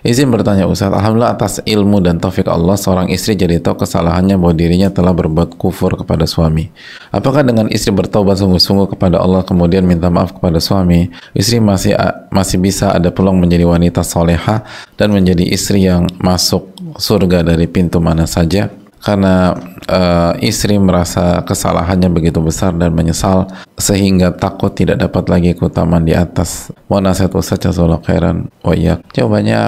Izin 0.00 0.32
bertanya 0.32 0.64
Ustaz, 0.64 0.88
Alhamdulillah 0.88 1.36
atas 1.36 1.60
ilmu 1.68 2.00
dan 2.00 2.16
taufik 2.16 2.48
Allah, 2.48 2.80
seorang 2.80 3.12
istri 3.12 3.36
jadi 3.36 3.60
tahu 3.60 3.84
kesalahannya 3.84 4.40
bahwa 4.40 4.56
dirinya 4.56 4.88
telah 4.88 5.12
berbuat 5.12 5.60
kufur 5.60 5.92
kepada 5.92 6.24
suami. 6.24 6.72
Apakah 7.12 7.44
dengan 7.44 7.68
istri 7.68 7.92
bertobat 7.92 8.40
sungguh-sungguh 8.40 8.96
kepada 8.96 9.20
Allah 9.20 9.44
kemudian 9.44 9.84
minta 9.84 10.08
maaf 10.08 10.32
kepada 10.32 10.56
suami, 10.56 11.12
istri 11.36 11.60
masih 11.60 11.92
masih 12.32 12.56
bisa 12.56 12.96
ada 12.96 13.12
peluang 13.12 13.36
menjadi 13.36 13.68
wanita 13.68 14.00
soleha 14.00 14.64
dan 14.96 15.12
menjadi 15.12 15.44
istri 15.44 15.84
yang 15.84 16.08
masuk 16.16 16.72
surga 16.96 17.44
dari 17.44 17.68
pintu 17.68 18.00
mana 18.00 18.24
saja? 18.24 18.72
Karena 19.00 19.56
uh, 19.88 20.32
istri 20.44 20.76
merasa 20.76 21.40
kesalahannya 21.42 22.12
begitu 22.12 22.38
besar 22.44 22.76
dan 22.76 22.92
menyesal 22.92 23.48
sehingga 23.80 24.36
takut 24.36 24.76
tidak 24.76 25.00
dapat 25.00 25.24
lagi 25.32 25.50
keutamaan 25.56 26.04
di 26.04 26.12
atas. 26.12 26.68
Wa 26.86 27.00
nasihat 27.00 27.32
Ustaz 27.32 27.64
khairan 28.04 28.52
wa 28.60 28.72
iya 28.76 29.00
jawabannya 29.16 29.60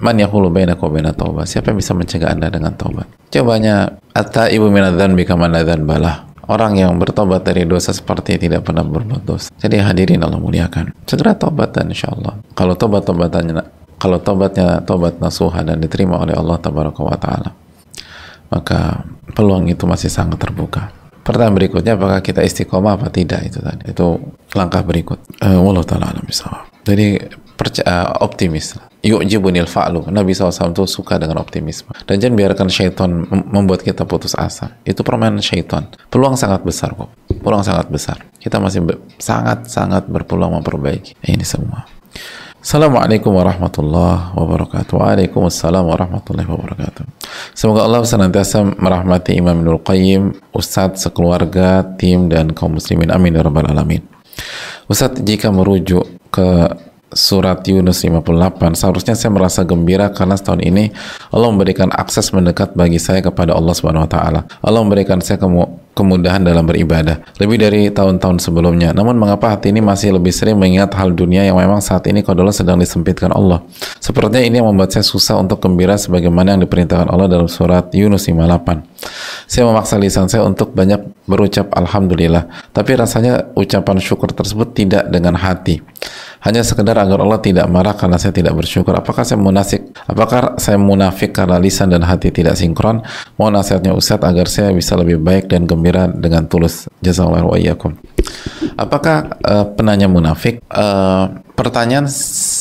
man 0.00 0.16
bainakum 0.52 0.92
baina 0.92 1.16
siapa 1.48 1.72
yang 1.72 1.78
bisa 1.80 1.92
mencegah 1.96 2.30
anda 2.34 2.52
dengan 2.52 2.74
taubat 2.76 3.08
jawabannya 3.32 3.98
atta 4.12 4.52
ibu 4.52 4.68
minadzan 4.68 5.16
bika 5.16 5.34
manadzan 5.34 5.86
balah 5.88 6.28
orang 6.50 6.76
yang 6.76 6.92
bertobat 7.00 7.42
dari 7.46 7.64
dosa 7.64 7.90
seperti 7.90 8.36
tidak 8.36 8.68
pernah 8.68 8.84
berbuat 8.84 9.24
dosa. 9.24 9.48
Jadi 9.56 9.80
hadirin 9.80 10.20
Allah 10.20 10.36
muliakan. 10.36 10.92
Segera 11.08 11.32
tobat 11.32 11.72
dan 11.72 11.88
insya 11.88 12.12
Allah 12.12 12.36
kalau 12.52 12.76
tobat 12.76 13.08
tobatannya 13.08 13.64
kalau 13.96 14.20
tobatnya 14.20 14.84
tobat 14.84 15.16
nasuha 15.22 15.64
dan 15.64 15.80
diterima 15.80 16.20
oleh 16.20 16.36
Allah 16.36 16.60
tabaraka 16.60 17.00
taala 17.16 17.63
maka 18.52 19.04
peluang 19.32 19.68
itu 19.68 19.84
masih 19.88 20.12
sangat 20.12 20.40
terbuka. 20.40 20.92
Pertanyaan 21.24 21.56
berikutnya 21.56 21.96
apakah 21.96 22.20
kita 22.20 22.44
istiqomah 22.44 23.00
apa 23.00 23.08
tidak 23.08 23.48
itu 23.48 23.56
tadi. 23.64 23.88
Itu 23.88 24.20
langkah 24.52 24.84
berikut. 24.84 25.24
Uh, 25.40 25.56
Wallahu 25.56 25.88
taala 25.88 26.12
Jadi 26.84 27.16
percaya 27.56 28.12
optimis. 28.20 28.76
Yu'jibunil 29.04 29.68
fa'lu. 29.68 30.08
Nabi 30.08 30.32
SAW 30.32 30.72
itu 30.72 30.84
suka 30.88 31.20
dengan 31.20 31.40
optimisme. 31.40 31.92
Dan 32.08 32.24
jangan 32.24 32.36
biarkan 32.40 32.68
syaitan 32.72 33.28
membuat 33.28 33.84
kita 33.84 34.08
putus 34.08 34.32
asa. 34.32 34.80
Itu 34.80 35.04
permainan 35.04 35.44
syaitan. 35.44 35.92
Peluang 36.08 36.40
sangat 36.40 36.64
besar 36.64 36.96
kok. 36.96 37.12
Peluang 37.28 37.60
sangat 37.60 37.92
besar. 37.92 38.24
Kita 38.40 38.56
masih 38.60 38.80
sangat-sangat 39.20 40.08
berpeluang 40.08 40.56
memperbaiki 40.60 41.20
ini 41.28 41.44
semua. 41.44 41.84
Assalamualaikum 42.64 43.28
warahmatullahi 43.36 44.32
wabarakatuh. 44.40 44.96
Waalaikumsalam 44.96 45.84
warahmatullahi 45.84 46.48
wabarakatuh. 46.48 47.04
Semoga 47.52 47.84
Allah 47.84 48.00
senantiasa 48.08 48.64
merahmati 48.64 49.36
Imam 49.36 49.60
Ibnul 49.60 49.84
Qayyim, 49.84 50.32
Ustadz, 50.48 51.04
sekeluarga, 51.04 51.84
tim, 52.00 52.32
dan 52.32 52.56
kaum 52.56 52.80
muslimin. 52.80 53.12
Amin 53.12 53.36
ya 53.36 53.44
rabbal 53.44 53.68
alamin. 53.68 54.00
Ustadz, 54.88 55.20
jika 55.20 55.52
merujuk 55.52 56.08
ke 56.32 56.72
surat 57.14 57.62
Yunus 57.64 58.02
58 58.02 58.74
seharusnya 58.74 59.14
saya 59.14 59.30
merasa 59.32 59.62
gembira 59.62 60.10
karena 60.10 60.34
setahun 60.34 60.60
ini 60.60 60.90
Allah 61.30 61.48
memberikan 61.48 61.88
akses 61.94 62.34
mendekat 62.34 62.74
bagi 62.74 62.98
saya 62.98 63.22
kepada 63.22 63.54
Allah 63.54 63.72
Subhanahu 63.72 64.04
wa 64.04 64.10
taala. 64.10 64.40
Allah 64.60 64.80
memberikan 64.82 65.22
saya 65.22 65.38
kemu 65.40 65.84
kemudahan 65.94 66.42
dalam 66.42 66.66
beribadah 66.66 67.22
lebih 67.38 67.56
dari 67.62 67.86
tahun-tahun 67.88 68.42
sebelumnya. 68.42 68.90
Namun 68.90 69.14
mengapa 69.14 69.54
hati 69.54 69.70
ini 69.70 69.78
masih 69.78 70.18
lebih 70.18 70.34
sering 70.34 70.58
mengingat 70.58 70.90
hal 70.98 71.14
dunia 71.14 71.46
yang 71.46 71.56
memang 71.56 71.78
saat 71.78 72.04
ini 72.10 72.20
kodolah 72.26 72.50
sedang 72.50 72.82
disempitkan 72.82 73.30
Allah. 73.30 73.62
Sepertinya 74.02 74.42
ini 74.42 74.58
yang 74.58 74.68
membuat 74.74 74.90
saya 74.90 75.06
susah 75.06 75.38
untuk 75.38 75.62
gembira 75.62 75.94
sebagaimana 75.94 76.58
yang 76.58 76.66
diperintahkan 76.66 77.08
Allah 77.08 77.30
dalam 77.30 77.46
surat 77.46 77.94
Yunus 77.94 78.26
58. 78.26 79.46
Saya 79.46 79.64
memaksa 79.70 79.94
lisan 79.96 80.26
saya 80.26 80.42
untuk 80.42 80.74
banyak 80.74 80.98
berucap 81.30 81.70
Alhamdulillah, 81.72 82.50
tapi 82.74 82.98
rasanya 82.98 83.54
ucapan 83.54 83.96
syukur 84.02 84.34
tersebut 84.34 84.74
tidak 84.74 85.08
dengan 85.08 85.38
hati 85.38 85.78
hanya 86.44 86.60
sekedar 86.60 86.92
agar 87.00 87.24
Allah 87.24 87.40
tidak 87.40 87.64
marah 87.72 87.96
karena 87.96 88.20
saya 88.20 88.36
tidak 88.36 88.52
bersyukur. 88.52 88.92
Apakah 88.92 89.24
saya 89.24 89.40
munafik? 89.40 89.96
Apakah 90.04 90.60
saya 90.60 90.76
munafik 90.76 91.32
karena 91.32 91.56
lisan 91.56 91.88
dan 91.88 92.04
hati 92.04 92.28
tidak 92.28 92.60
sinkron? 92.60 93.00
Mohon 93.40 93.64
nasihatnya 93.64 93.96
Ustaz 93.96 94.20
agar 94.20 94.44
saya 94.52 94.76
bisa 94.76 94.92
lebih 95.00 95.24
baik 95.24 95.48
dan 95.48 95.64
gembira 95.64 96.04
dengan 96.12 96.44
tulus. 96.44 96.84
Jazakallahu 97.00 97.56
wa 97.56 97.58
iyyakum. 97.58 97.96
Apakah 98.76 99.40
uh, 99.40 99.66
penanya 99.72 100.04
munafik? 100.04 100.60
Uh, 100.68 101.32
pertanyaan 101.56 102.10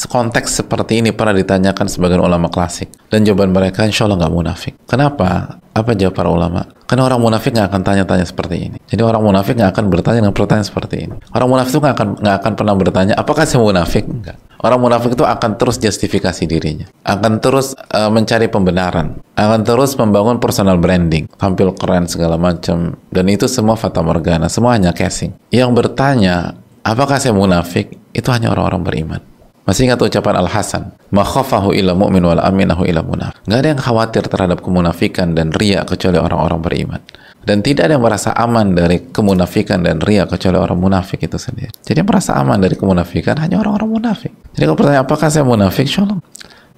konteks 0.07 0.63
seperti 0.63 1.03
ini 1.03 1.11
pernah 1.11 1.35
ditanyakan 1.35 1.89
sebagian 1.89 2.21
ulama 2.23 2.47
klasik 2.47 2.87
dan 3.09 3.25
jawaban 3.27 3.51
mereka 3.51 3.83
insya 3.83 4.07
Allah 4.07 4.21
nggak 4.21 4.33
munafik. 4.33 4.73
Kenapa? 4.87 5.59
Apa 5.73 5.97
jawab 5.97 6.13
para 6.13 6.29
ulama? 6.29 6.69
Karena 6.85 7.09
orang 7.09 7.17
munafik 7.17 7.57
nggak 7.57 7.73
akan 7.73 7.81
tanya-tanya 7.81 8.25
seperti 8.29 8.55
ini. 8.69 8.77
Jadi 8.85 9.01
orang 9.01 9.25
munafik 9.25 9.57
nggak 9.57 9.73
akan 9.73 9.85
bertanya 9.89 10.21
dengan 10.21 10.35
pertanyaan 10.37 10.67
seperti 10.69 10.95
ini. 11.09 11.15
Orang 11.33 11.49
munafik 11.49 11.73
itu 11.73 11.81
nggak 11.81 11.95
akan 11.97 12.09
nggak 12.21 12.35
akan 12.37 12.51
pernah 12.53 12.75
bertanya, 12.77 13.13
apakah 13.17 13.43
saya 13.49 13.65
munafik? 13.65 14.05
Enggak. 14.05 14.37
Orang 14.63 14.79
munafik 14.79 15.17
itu 15.17 15.27
akan 15.27 15.59
terus 15.59 15.75
justifikasi 15.75 16.47
dirinya, 16.47 16.87
akan 17.03 17.43
terus 17.43 17.75
uh, 17.75 18.07
mencari 18.07 18.47
pembenaran, 18.47 19.19
akan 19.35 19.59
terus 19.67 19.91
membangun 19.99 20.39
personal 20.39 20.79
branding, 20.79 21.27
tampil 21.35 21.75
keren 21.75 22.07
segala 22.07 22.39
macam, 22.39 22.95
dan 23.11 23.25
itu 23.27 23.51
semua 23.51 23.75
fata 23.75 23.99
morgana, 23.99 24.47
semua 24.47 24.79
hanya 24.79 24.95
casing. 24.95 25.35
Yang 25.51 25.67
bertanya, 25.75 26.55
apakah 26.79 27.19
saya 27.19 27.35
munafik? 27.35 27.91
Itu 28.15 28.31
hanya 28.31 28.55
orang-orang 28.55 28.87
beriman. 28.87 29.21
Masih 29.63 29.87
ingat 29.87 29.99
ucapan 30.03 30.43
Al-Hasan, 30.43 30.91
"Makhafahu 31.15 31.71
illa 31.71 31.95
mu'min 31.95 32.19
wal 32.19 32.43
aminahu 32.43 32.83
illa 32.83 32.99
munaf." 32.99 33.31
Gak 33.47 33.59
ada 33.63 33.69
yang 33.71 33.79
khawatir 33.79 34.27
terhadap 34.27 34.59
kemunafikan 34.59 35.31
dan 35.31 35.55
ria 35.55 35.87
kecuali 35.87 36.19
orang-orang 36.19 36.59
beriman. 36.59 36.99
Dan 37.43 37.63
tidak 37.63 37.87
ada 37.87 37.95
yang 37.95 38.03
merasa 38.03 38.35
aman 38.35 38.75
dari 38.75 39.11
kemunafikan 39.11 39.83
dan 39.83 40.03
ria 40.03 40.27
kecuali 40.27 40.59
orang 40.59 40.79
munafik 40.79 41.23
itu 41.23 41.39
sendiri. 41.39 41.71
Jadi 41.79 42.03
yang 42.03 42.07
merasa 42.07 42.35
aman 42.39 42.59
dari 42.59 42.75
kemunafikan 42.75 43.39
hanya 43.39 43.63
orang-orang 43.63 44.03
munafik. 44.03 44.31
Jadi 44.51 44.63
kalau 44.67 44.79
pertanyaan 44.79 45.07
apakah 45.07 45.27
saya 45.31 45.43
munafik? 45.47 45.87
Insya 45.87 46.07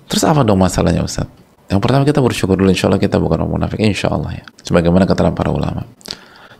Terus 0.05 0.23
apa 0.25 0.45
dong 0.45 0.61
masalahnya 0.61 1.01
Ustaz? 1.01 1.25
Yang 1.65 1.79
pertama 1.81 2.05
kita 2.05 2.21
bersyukur 2.21 2.53
dulu 2.53 2.69
insya 2.69 2.85
Allah 2.89 3.01
kita 3.01 3.17
bukan 3.17 3.41
orang 3.41 3.65
munafik. 3.65 3.81
Insya 3.81 4.13
Allah 4.13 4.41
ya. 4.41 4.45
Sebagaimana 4.61 5.09
keterangan 5.09 5.33
para 5.33 5.49
ulama. 5.49 5.85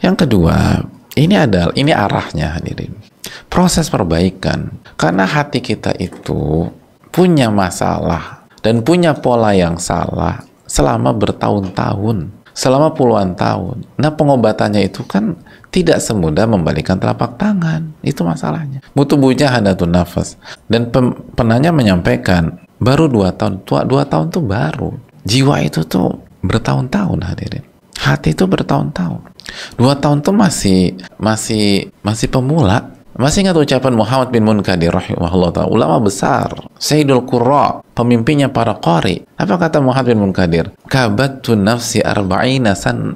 Yang 0.02 0.26
kedua, 0.26 0.82
ini 1.18 1.38
adalah 1.38 1.74
ini 1.78 1.94
arahnya 1.94 2.58
hadirin 2.58 3.15
proses 3.48 3.88
perbaikan. 3.88 4.74
Karena 4.96 5.28
hati 5.28 5.60
kita 5.60 5.94
itu 5.98 6.70
punya 7.12 7.48
masalah 7.52 8.48
dan 8.64 8.82
punya 8.82 9.16
pola 9.16 9.56
yang 9.56 9.80
salah 9.80 10.44
selama 10.66 11.14
bertahun-tahun 11.14 12.46
selama 12.56 12.96
puluhan 12.96 13.36
tahun. 13.36 13.84
Nah 14.00 14.16
pengobatannya 14.16 14.88
itu 14.88 15.04
kan 15.04 15.36
tidak 15.70 16.00
semudah 16.00 16.48
membalikan 16.48 16.96
telapak 16.96 17.36
tangan. 17.36 17.92
Itu 18.00 18.24
masalahnya. 18.24 18.80
Butuh 18.96 19.20
buja 19.20 19.52
hadatun 19.52 19.92
nafas. 19.92 20.40
Dan 20.72 20.90
penanya 21.36 21.76
menyampaikan 21.76 22.64
baru 22.80 23.12
dua 23.12 23.36
tahun 23.36 23.62
tua 23.68 23.84
dua 23.84 24.08
tahun 24.08 24.32
tuh 24.32 24.42
baru. 24.48 24.96
Jiwa 25.28 25.68
itu 25.68 25.84
tuh 25.84 26.24
bertahun-tahun 26.42 27.20
hadirin. 27.28 27.66
Hati 28.00 28.32
itu 28.32 28.48
bertahun-tahun. 28.48 29.36
Dua 29.76 30.00
tahun 30.00 30.24
tuh 30.24 30.34
masih 30.34 30.96
masih 31.20 31.92
masih 32.02 32.32
pemula 32.32 32.95
masih 33.16 33.48
ingat 33.48 33.56
ucapan 33.56 33.96
Muhammad 33.96 34.30
bin 34.30 34.44
Munkadir 34.44 34.92
rahimahullah 34.92 35.52
ta'ala, 35.56 35.72
ulama 35.72 36.04
besar, 36.04 36.52
Sayyidul 36.76 37.24
Qurra, 37.24 37.80
pemimpinnya 37.96 38.52
para 38.52 38.76
qari. 38.76 39.24
Apa 39.40 39.56
kata 39.56 39.80
Muhammad 39.80 40.12
bin 40.12 40.20
Munkadir? 40.20 40.76
Kabattu 40.92 41.56
nafsi 41.56 42.04
arba'ina 42.04 42.76
san 42.76 43.16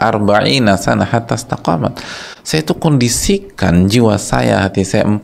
arba'ina 0.00 0.80
sana 0.80 1.04
hatta 1.04 1.36
istaqamat. 1.36 2.00
Saya 2.40 2.64
itu 2.64 2.72
kondisikan 2.80 3.84
jiwa 3.84 4.16
saya, 4.16 4.64
hati 4.64 4.82
saya 4.88 5.04
40 5.04 5.20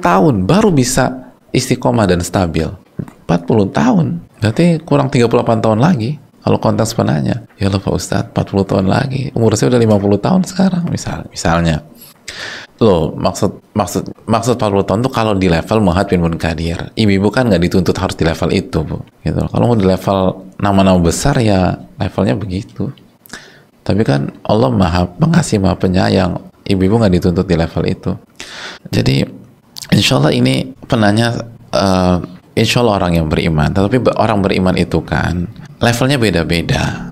tahun 0.00 0.34
baru 0.48 0.72
bisa 0.72 1.36
istiqomah 1.52 2.08
dan 2.08 2.24
stabil. 2.24 2.66
40 3.28 3.68
tahun. 3.68 4.06
Berarti 4.40 4.80
kurang 4.80 5.12
38 5.12 5.60
tahun 5.60 5.78
lagi 5.78 6.16
kalau 6.42 6.58
konteks 6.58 6.98
penanya 6.98 7.46
ya 7.56 7.70
Pak 7.70 7.86
Ustadz 7.86 8.34
40 8.34 8.66
tahun 8.66 8.86
lagi 8.90 9.30
umur 9.38 9.54
saya 9.54 9.70
udah 9.70 9.80
50 9.80 10.26
tahun 10.26 10.40
sekarang 10.42 10.84
misal 10.90 11.30
misalnya 11.30 11.86
Loh, 12.80 13.12
maksud 13.12 13.60
maksud 13.76 14.10
maksud 14.24 14.56
40 14.56 14.88
tahun 14.88 15.00
tuh 15.04 15.12
kalau 15.12 15.36
di 15.36 15.52
level 15.52 15.84
Muhammad 15.84 16.08
bin 16.08 16.20
Munkadir. 16.24 16.90
Ibu-ibu 16.96 17.28
kan 17.28 17.46
nggak 17.46 17.62
dituntut 17.68 17.94
harus 17.98 18.16
di 18.16 18.24
level 18.24 18.50
itu, 18.50 18.78
Bu. 18.80 18.98
Gitu. 19.20 19.38
Kalau 19.38 19.64
mau 19.68 19.76
di 19.76 19.84
level 19.84 20.48
nama-nama 20.58 20.98
besar 20.98 21.36
ya 21.38 21.76
levelnya 22.00 22.34
begitu. 22.34 22.90
Tapi 23.82 24.02
kan 24.06 24.30
Allah 24.46 24.70
Maha 24.70 25.04
Pengasih, 25.10 25.58
Maha 25.60 25.76
Penyayang. 25.76 26.38
Ibu-ibu 26.62 27.02
nggak 27.02 27.14
dituntut 27.18 27.46
di 27.46 27.56
level 27.58 27.82
itu. 27.84 28.10
Jadi 28.88 29.26
insya 29.92 30.22
Allah 30.22 30.32
ini 30.32 30.72
penanya 30.86 31.34
uh, 31.74 32.18
insya 32.54 32.80
Allah 32.82 33.02
orang 33.02 33.12
yang 33.20 33.26
beriman. 33.26 33.74
Tetapi 33.74 34.16
orang 34.16 34.42
beriman 34.42 34.74
itu 34.78 35.02
kan 35.02 35.50
levelnya 35.82 36.18
beda-beda 36.18 37.10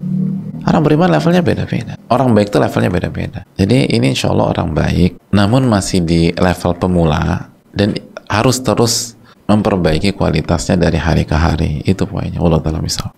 Orang 0.71 0.87
beriman 0.87 1.11
levelnya 1.11 1.43
beda-beda. 1.43 1.99
Orang 2.07 2.31
baik 2.31 2.55
itu 2.55 2.63
levelnya 2.63 2.91
beda-beda. 2.95 3.41
Jadi 3.59 3.91
ini 3.91 4.15
insya 4.15 4.31
Allah 4.31 4.55
orang 4.55 4.71
baik, 4.71 5.19
namun 5.35 5.67
masih 5.67 6.07
di 6.07 6.31
level 6.39 6.79
pemula 6.79 7.51
dan 7.75 7.99
harus 8.31 8.63
terus 8.63 9.19
memperbaiki 9.51 10.15
kualitasnya 10.15 10.79
dari 10.79 10.95
hari 10.95 11.27
ke 11.27 11.35
hari. 11.35 11.83
Itu 11.83 12.07
poinnya. 12.07 12.39
Allah 12.39 12.63
taala 12.63 12.79
misal. 12.79 13.11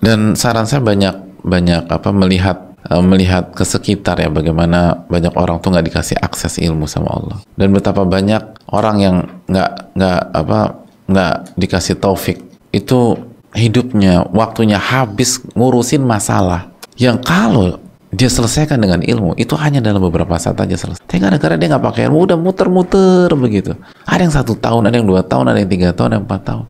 Dan 0.00 0.32
saran 0.32 0.64
saya 0.64 0.80
banyak 0.80 1.44
banyak 1.44 1.92
apa 1.92 2.08
melihat 2.08 2.72
eh, 2.88 3.04
melihat 3.04 3.52
ke 3.52 3.68
sekitar 3.68 4.16
ya 4.22 4.32
bagaimana 4.32 5.04
banyak 5.12 5.36
orang 5.36 5.60
tuh 5.60 5.76
nggak 5.76 5.86
dikasih 5.92 6.16
akses 6.22 6.62
ilmu 6.62 6.86
sama 6.86 7.10
Allah 7.10 7.36
dan 7.58 7.74
betapa 7.74 8.06
banyak 8.06 8.70
orang 8.70 8.96
yang 9.02 9.16
nggak 9.50 9.94
nggak 9.98 10.20
apa 10.32 10.60
nggak 11.10 11.34
dikasih 11.58 11.98
taufik 11.98 12.38
itu 12.70 13.18
hidupnya, 13.52 14.26
waktunya 14.32 14.76
habis 14.80 15.40
ngurusin 15.56 16.02
masalah 16.04 16.72
yang 16.96 17.20
kalau 17.20 17.80
dia 18.12 18.28
selesaikan 18.28 18.76
dengan 18.76 19.00
ilmu 19.00 19.32
itu 19.40 19.56
hanya 19.56 19.80
dalam 19.80 20.04
beberapa 20.04 20.36
saat 20.36 20.60
aja 20.60 20.76
selesai. 20.76 21.00
Tapi 21.08 21.16
gara-gara 21.16 21.56
dia 21.56 21.68
nggak 21.72 21.84
pakai 21.84 22.02
ilmu 22.12 22.28
udah 22.28 22.36
muter-muter 22.36 23.28
begitu. 23.32 23.72
Ada 24.04 24.20
yang 24.28 24.34
satu 24.36 24.52
tahun, 24.60 24.92
ada 24.92 25.00
yang 25.00 25.08
dua 25.08 25.24
tahun, 25.24 25.56
ada 25.56 25.58
yang 25.64 25.70
tiga 25.72 25.96
tahun, 25.96 26.08
ada 26.12 26.16
yang 26.20 26.26
empat 26.28 26.42
tahun. 26.44 26.64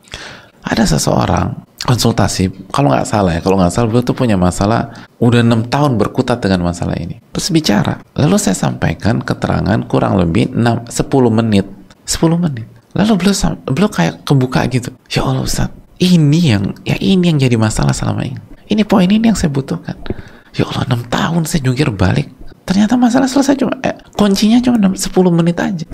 Ada 0.62 0.82
seseorang 0.94 1.46
konsultasi 1.82 2.70
kalau 2.70 2.94
nggak 2.94 3.06
salah 3.10 3.34
ya 3.34 3.40
kalau 3.42 3.58
nggak 3.58 3.74
salah 3.74 3.90
beliau 3.90 4.06
tuh 4.06 4.14
punya 4.14 4.38
masalah 4.38 5.10
udah 5.18 5.42
enam 5.42 5.66
tahun 5.66 5.98
berkutat 5.98 6.38
dengan 6.38 6.62
masalah 6.62 6.94
ini 6.94 7.18
terus 7.34 7.50
bicara 7.50 7.98
lalu 8.14 8.38
saya 8.38 8.54
sampaikan 8.54 9.18
keterangan 9.18 9.82
kurang 9.90 10.14
lebih 10.14 10.54
6, 10.54 10.62
10 10.62 11.38
menit 11.42 11.66
10 12.06 12.38
menit 12.38 12.70
lalu 12.94 13.12
beliau 13.18 13.34
beliau 13.66 13.90
kayak 13.90 14.22
kebuka 14.22 14.62
gitu 14.70 14.94
ya 15.10 15.26
Allah 15.26 15.42
Ustaz 15.42 15.81
ini 16.02 16.40
yang 16.50 16.74
ya 16.82 16.98
ini 16.98 17.30
yang 17.30 17.38
jadi 17.38 17.54
masalah 17.54 17.94
selama 17.94 18.26
ini. 18.26 18.40
Ini 18.66 18.82
poin 18.82 19.06
ini 19.06 19.22
yang 19.22 19.38
saya 19.38 19.54
butuhkan. 19.54 19.94
Ya 20.52 20.66
Allah 20.66 20.98
6 20.98 21.06
tahun 21.06 21.42
saya 21.46 21.60
jungkir 21.62 21.88
balik. 21.94 22.28
Ternyata 22.66 22.98
masalah 22.98 23.30
selesai 23.30 23.54
cuma 23.54 23.78
eh, 23.86 23.94
kuncinya 24.18 24.58
cuma 24.58 24.76
10 24.82 24.98
menit 25.30 25.56
aja. 25.62 25.86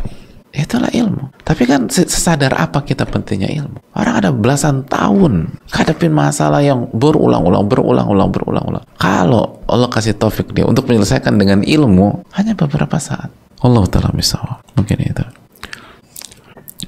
Itulah 0.49 0.89
ilmu. 0.89 1.29
Tapi 1.45 1.69
kan 1.69 1.93
sesadar 1.93 2.57
apa 2.57 2.81
kita 2.81 3.05
pentingnya 3.05 3.53
ilmu? 3.53 3.79
Orang 3.93 4.15
ada 4.17 4.31
belasan 4.33 4.89
tahun 4.89 5.61
hadapin 5.69 6.09
masalah 6.17 6.65
yang 6.65 6.89
berulang-ulang 6.97 7.69
berulang-ulang 7.69 8.33
berulang-ulang. 8.33 8.85
Kalau 8.97 9.61
Allah 9.69 9.93
kasih 9.93 10.17
taufik 10.17 10.57
dia 10.57 10.65
untuk 10.65 10.89
menyelesaikan 10.89 11.37
dengan 11.37 11.61
ilmu 11.61 12.25
hanya 12.33 12.57
beberapa 12.57 12.97
saat. 12.97 13.29
Allah 13.61 13.85
taala 13.93 14.09
misal 14.17 14.65
mungkin 14.73 14.97
itu. 15.05 15.25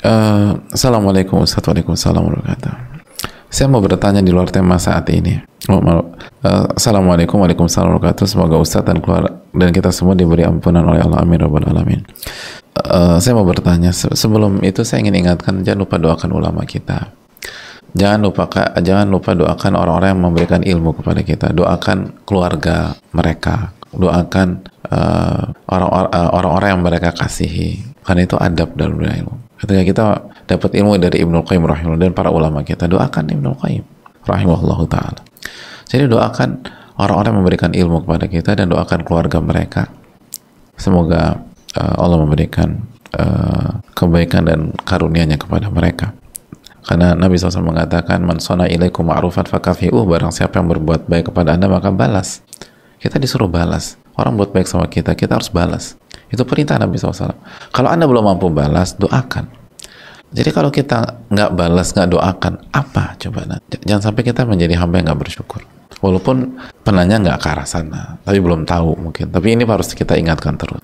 Uh, 0.00 0.56
Assalamualaikum 0.72 1.44
warahmatullahi 1.44 1.84
wabarakatuh 1.84 2.89
saya 3.50 3.66
mau 3.66 3.82
bertanya 3.82 4.22
di 4.22 4.30
luar 4.30 4.46
tema 4.46 4.78
saat 4.78 5.10
ini. 5.10 5.34
Oh, 5.66 5.82
uh, 5.82 6.06
Assalamualaikum 6.78 7.42
warahmatullahi 7.42 7.98
wabarakatuh. 7.98 8.24
Semoga 8.24 8.56
Ustaz 8.62 8.86
dan 8.86 9.02
keluar 9.02 9.42
dan 9.50 9.74
kita 9.74 9.90
semua 9.90 10.14
diberi 10.14 10.46
ampunan 10.46 10.86
oleh 10.86 11.02
Allah. 11.02 11.26
Amin 11.26 11.42
rabbal 11.42 11.66
alamin. 11.66 12.06
Uh, 12.78 13.18
saya 13.18 13.34
mau 13.34 13.42
bertanya 13.42 13.90
sebelum 13.90 14.62
itu 14.62 14.86
saya 14.86 15.02
ingin 15.02 15.26
ingatkan 15.26 15.66
jangan 15.66 15.82
lupa 15.82 15.98
doakan 15.98 16.30
ulama 16.30 16.62
kita. 16.62 17.10
Jangan 17.90 18.22
lupa 18.22 18.46
jangan 18.78 19.10
lupa 19.10 19.34
doakan 19.34 19.72
orang-orang 19.74 20.08
yang 20.14 20.22
memberikan 20.22 20.60
ilmu 20.62 20.94
kepada 21.02 21.20
kita. 21.26 21.46
Doakan 21.50 22.22
keluarga 22.22 22.94
mereka. 23.10 23.74
Doakan 23.90 24.62
uh, 24.94 25.50
orang-orang 26.38 26.68
uh, 26.70 26.72
yang 26.78 26.82
mereka 26.86 27.10
kasihi. 27.10 27.82
Karena 28.06 28.22
itu 28.22 28.38
adab 28.38 28.78
dalam 28.78 28.94
dunia 28.94 29.26
ilmu 29.26 29.49
ketika 29.60 29.82
kita 29.84 30.04
dapat 30.48 30.70
ilmu 30.80 30.96
dari 30.96 31.20
Ibnu 31.22 31.44
Qayyim 31.44 31.64
rahimahullah 31.64 32.00
dan 32.08 32.16
para 32.16 32.32
ulama 32.32 32.64
kita 32.64 32.88
doakan 32.88 33.28
Ibnu 33.28 33.50
Qayyim 33.60 33.84
rahimahullah 34.24 34.80
taala 34.88 35.20
jadi 35.86 36.08
doakan 36.08 36.64
orang-orang 37.00 37.34
memberikan 37.40 37.70
ilmu 37.72 38.04
kepada 38.04 38.26
kita 38.26 38.50
dan 38.56 38.72
doakan 38.72 39.00
keluarga 39.04 39.38
mereka 39.38 39.92
semoga 40.80 41.44
uh, 41.76 41.94
Allah 42.00 42.18
memberikan 42.18 42.80
uh, 43.14 43.78
kebaikan 43.94 44.46
dan 44.46 44.60
karunia-Nya 44.86 45.36
kepada 45.38 45.68
mereka. 45.70 46.16
Karena 46.80 47.12
Nabi 47.12 47.36
SAW 47.36 47.60
mengatakan, 47.60 48.24
Man 48.24 48.40
sona 48.40 48.64
ilaikum 48.66 49.04
ma'rufan 49.04 49.44
fakafi'uh, 49.44 50.00
barang 50.08 50.32
siapa 50.32 50.58
yang 50.58 50.66
berbuat 50.72 51.06
baik 51.06 51.28
kepada 51.30 51.54
anda, 51.54 51.68
maka 51.68 51.92
balas. 51.92 52.40
Kita 52.96 53.20
disuruh 53.20 53.46
balas. 53.52 54.00
Orang 54.16 54.40
buat 54.40 54.50
baik 54.50 54.64
sama 54.64 54.88
kita, 54.88 55.12
kita 55.12 55.36
harus 55.36 55.52
balas. 55.52 56.00
Itu 56.30 56.46
perintah 56.46 56.78
Nabi 56.78 56.96
SAW. 56.96 57.34
Kalau 57.74 57.88
anda 57.90 58.06
belum 58.06 58.22
mampu 58.22 58.48
balas, 58.48 58.94
doakan. 58.94 59.50
Jadi 60.30 60.50
kalau 60.54 60.70
kita 60.70 61.26
nggak 61.26 61.50
balas, 61.58 61.90
nggak 61.90 62.08
doakan, 62.14 62.54
apa 62.70 63.18
coba? 63.18 63.58
Jangan 63.82 64.02
sampai 64.10 64.22
kita 64.22 64.46
menjadi 64.46 64.78
hamba 64.78 65.02
yang 65.02 65.10
nggak 65.10 65.20
bersyukur. 65.26 65.66
Walaupun 66.00 66.54
penanya 66.86 67.18
nggak 67.18 67.38
ke 67.42 67.48
arah 67.50 67.66
sana, 67.66 68.16
tapi 68.22 68.38
belum 68.38 68.62
tahu 68.62 69.10
mungkin. 69.10 69.28
Tapi 69.34 69.58
ini 69.58 69.66
harus 69.66 69.90
kita 69.90 70.14
ingatkan 70.14 70.54
terus. 70.54 70.80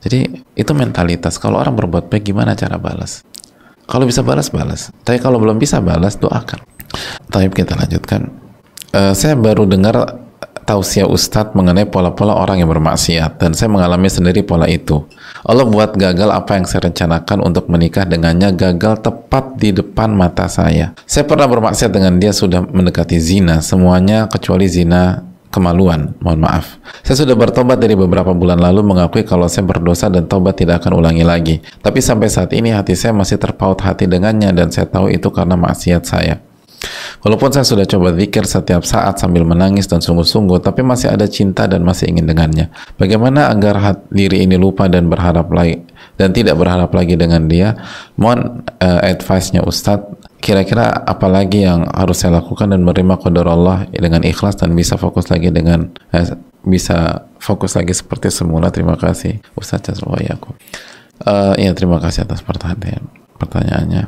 Jadi 0.00 0.40
itu 0.56 0.72
mentalitas. 0.72 1.36
Kalau 1.36 1.60
orang 1.60 1.76
berbuat 1.76 2.08
baik, 2.08 2.32
gimana 2.32 2.56
cara 2.56 2.80
balas? 2.80 3.22
Kalau 3.84 4.08
bisa 4.08 4.24
balas, 4.24 4.48
balas. 4.48 4.88
Tapi 5.04 5.20
kalau 5.20 5.36
belum 5.36 5.60
bisa 5.60 5.84
balas, 5.84 6.16
doakan. 6.16 6.64
Tapi 7.28 7.52
kita 7.52 7.76
lanjutkan. 7.76 8.24
Uh, 8.96 9.12
saya 9.12 9.36
baru 9.36 9.68
dengar 9.68 10.27
tausiah 10.68 11.08
Ustadz 11.08 11.56
mengenai 11.56 11.88
pola-pola 11.88 12.36
orang 12.36 12.60
yang 12.60 12.68
bermaksiat 12.68 13.40
dan 13.40 13.56
saya 13.56 13.72
mengalami 13.72 14.12
sendiri 14.12 14.44
pola 14.44 14.68
itu. 14.68 15.08
Allah 15.48 15.64
buat 15.64 15.96
gagal 15.96 16.28
apa 16.28 16.60
yang 16.60 16.68
saya 16.68 16.92
rencanakan 16.92 17.40
untuk 17.40 17.72
menikah 17.72 18.04
dengannya 18.04 18.52
gagal 18.52 19.00
tepat 19.00 19.56
di 19.56 19.72
depan 19.72 20.12
mata 20.12 20.44
saya. 20.44 20.92
Saya 21.08 21.24
pernah 21.24 21.48
bermaksiat 21.48 21.88
dengan 21.88 22.20
dia 22.20 22.36
sudah 22.36 22.68
mendekati 22.68 23.16
zina, 23.16 23.64
semuanya 23.64 24.28
kecuali 24.28 24.68
zina 24.68 25.24
kemaluan, 25.48 26.12
mohon 26.20 26.44
maaf. 26.44 26.76
Saya 27.00 27.24
sudah 27.24 27.32
bertobat 27.32 27.80
dari 27.80 27.96
beberapa 27.96 28.36
bulan 28.36 28.60
lalu 28.60 28.84
mengakui 28.84 29.24
kalau 29.24 29.48
saya 29.48 29.64
berdosa 29.64 30.12
dan 30.12 30.28
tobat 30.28 30.60
tidak 30.60 30.84
akan 30.84 31.00
ulangi 31.00 31.24
lagi. 31.24 31.64
Tapi 31.80 32.04
sampai 32.04 32.28
saat 32.28 32.52
ini 32.52 32.76
hati 32.76 32.92
saya 32.92 33.16
masih 33.16 33.40
terpaut 33.40 33.80
hati 33.80 34.04
dengannya 34.04 34.52
dan 34.52 34.68
saya 34.68 34.84
tahu 34.84 35.08
itu 35.08 35.32
karena 35.32 35.56
maksiat 35.56 36.04
saya. 36.04 36.44
Walaupun 37.18 37.50
saya 37.50 37.66
sudah 37.66 37.82
coba 37.82 38.14
zikir 38.14 38.46
setiap 38.46 38.86
saat 38.86 39.18
sambil 39.18 39.42
menangis 39.42 39.90
dan 39.90 39.98
sungguh-sungguh, 39.98 40.62
tapi 40.62 40.86
masih 40.86 41.10
ada 41.10 41.26
cinta 41.26 41.66
dan 41.66 41.82
masih 41.82 42.06
ingin 42.14 42.30
dengannya. 42.30 42.70
Bagaimana 42.94 43.50
agar 43.50 43.74
hati, 43.82 44.06
diri 44.14 44.46
ini 44.46 44.54
lupa 44.54 44.86
dan 44.86 45.10
berharap 45.10 45.50
lagi 45.50 45.82
dan 46.14 46.30
tidak 46.30 46.54
berharap 46.54 46.94
lagi 46.94 47.18
dengan 47.18 47.50
dia? 47.50 47.74
Mohon 48.14 48.62
uh, 48.78 49.00
advice-nya 49.02 49.66
Ustadz 49.66 50.18
kira-kira 50.38 51.02
apa 51.02 51.26
lagi 51.26 51.66
yang 51.66 51.82
harus 51.90 52.22
saya 52.22 52.38
lakukan 52.38 52.70
dan 52.70 52.86
menerima 52.86 53.18
qadar 53.18 53.50
Allah 53.50 53.90
dengan 53.90 54.22
ikhlas 54.22 54.54
dan 54.54 54.70
bisa 54.70 54.94
fokus 54.94 55.26
lagi 55.34 55.50
dengan 55.50 55.90
eh, 56.14 56.30
bisa 56.62 57.26
fokus 57.42 57.74
lagi 57.74 57.90
seperti 57.90 58.30
semula 58.30 58.70
terima 58.70 58.94
kasih 58.94 59.42
Ustaz 59.58 59.82
Jazwayaku 59.90 60.54
uh, 61.26 61.58
ya 61.58 61.74
terima 61.74 61.98
kasih 61.98 62.22
atas 62.22 62.46
pertanyaan 62.46 63.02
pertanyaannya 63.34 64.02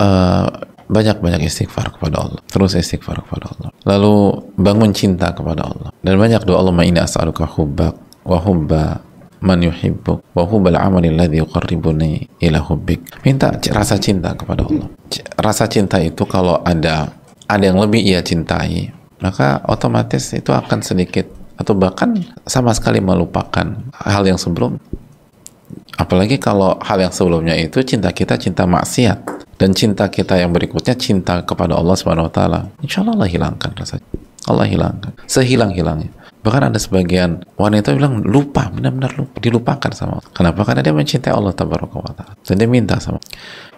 uh, 0.00 0.48
banyak-banyak 0.86 1.46
istighfar 1.46 1.94
kepada 1.94 2.26
Allah 2.26 2.40
terus 2.46 2.78
istighfar 2.78 3.22
kepada 3.26 3.50
Allah 3.52 3.70
lalu 3.86 4.46
bangun 4.58 4.90
cinta 4.94 5.34
kepada 5.34 5.66
Allah 5.66 5.90
dan 6.00 6.14
banyak 6.18 6.42
doa 6.46 6.62
Allah 6.62 6.74
ini 6.86 7.02
as'aluka 7.02 7.46
hubbak 7.46 7.94
wa 8.26 8.38
hubba 8.42 9.06
man 9.40 9.60
yuhibbuk 9.60 10.24
wa 10.32 10.42
hubbal 10.42 10.76
amali 10.76 11.12
alladhi 11.12 11.38
yuqarribuni 11.38 12.40
ila 12.40 12.58
hubbik. 12.64 13.22
Minta 13.22 13.52
rasa 13.72 14.00
cinta 14.00 14.32
kepada 14.32 14.64
Allah. 14.64 14.88
Rasa 15.36 15.68
cinta 15.68 16.00
itu 16.00 16.24
kalau 16.24 16.60
ada 16.64 17.12
ada 17.46 17.62
yang 17.62 17.78
lebih 17.78 18.02
ia 18.02 18.24
cintai, 18.24 18.90
maka 19.20 19.62
otomatis 19.68 20.34
itu 20.34 20.50
akan 20.50 20.82
sedikit 20.82 21.28
atau 21.56 21.72
bahkan 21.72 22.12
sama 22.44 22.74
sekali 22.74 23.00
melupakan 23.00 23.64
hal 23.92 24.24
yang 24.26 24.40
sebelum. 24.40 24.80
Apalagi 25.96 26.36
kalau 26.36 26.76
hal 26.82 26.98
yang 27.00 27.14
sebelumnya 27.14 27.56
itu 27.56 27.82
cinta 27.82 28.12
kita 28.12 28.38
cinta 28.38 28.68
maksiat 28.68 29.35
dan 29.56 29.72
cinta 29.72 30.08
kita 30.08 30.36
yang 30.36 30.52
berikutnya 30.52 30.96
cinta 30.96 31.40
kepada 31.44 31.76
Allah 31.76 31.96
Subhanahu 31.96 32.28
wa 32.28 32.32
taala. 32.32 32.60
Insyaallah 32.84 33.16
Allah 33.16 33.28
hilangkan 33.28 33.72
rasa 33.76 34.00
Allah 34.46 34.66
hilangkan. 34.70 35.12
Sehilang-hilangnya. 35.26 36.14
Bahkan 36.46 36.70
ada 36.70 36.78
sebagian 36.78 37.42
wanita 37.58 37.90
bilang 37.90 38.22
lupa, 38.22 38.70
benar-benar 38.70 39.18
lupa, 39.18 39.34
dilupakan 39.42 39.90
sama 39.90 40.22
Allah. 40.22 40.30
Kenapa? 40.30 40.62
Karena 40.62 40.86
dia 40.86 40.94
mencintai 40.94 41.34
Allah 41.34 41.50
tabaraka 41.50 41.98
wa 41.98 42.12
ta'ala. 42.14 42.38
Dan 42.46 42.54
dia 42.54 42.68
minta 42.70 42.94
sama 43.02 43.18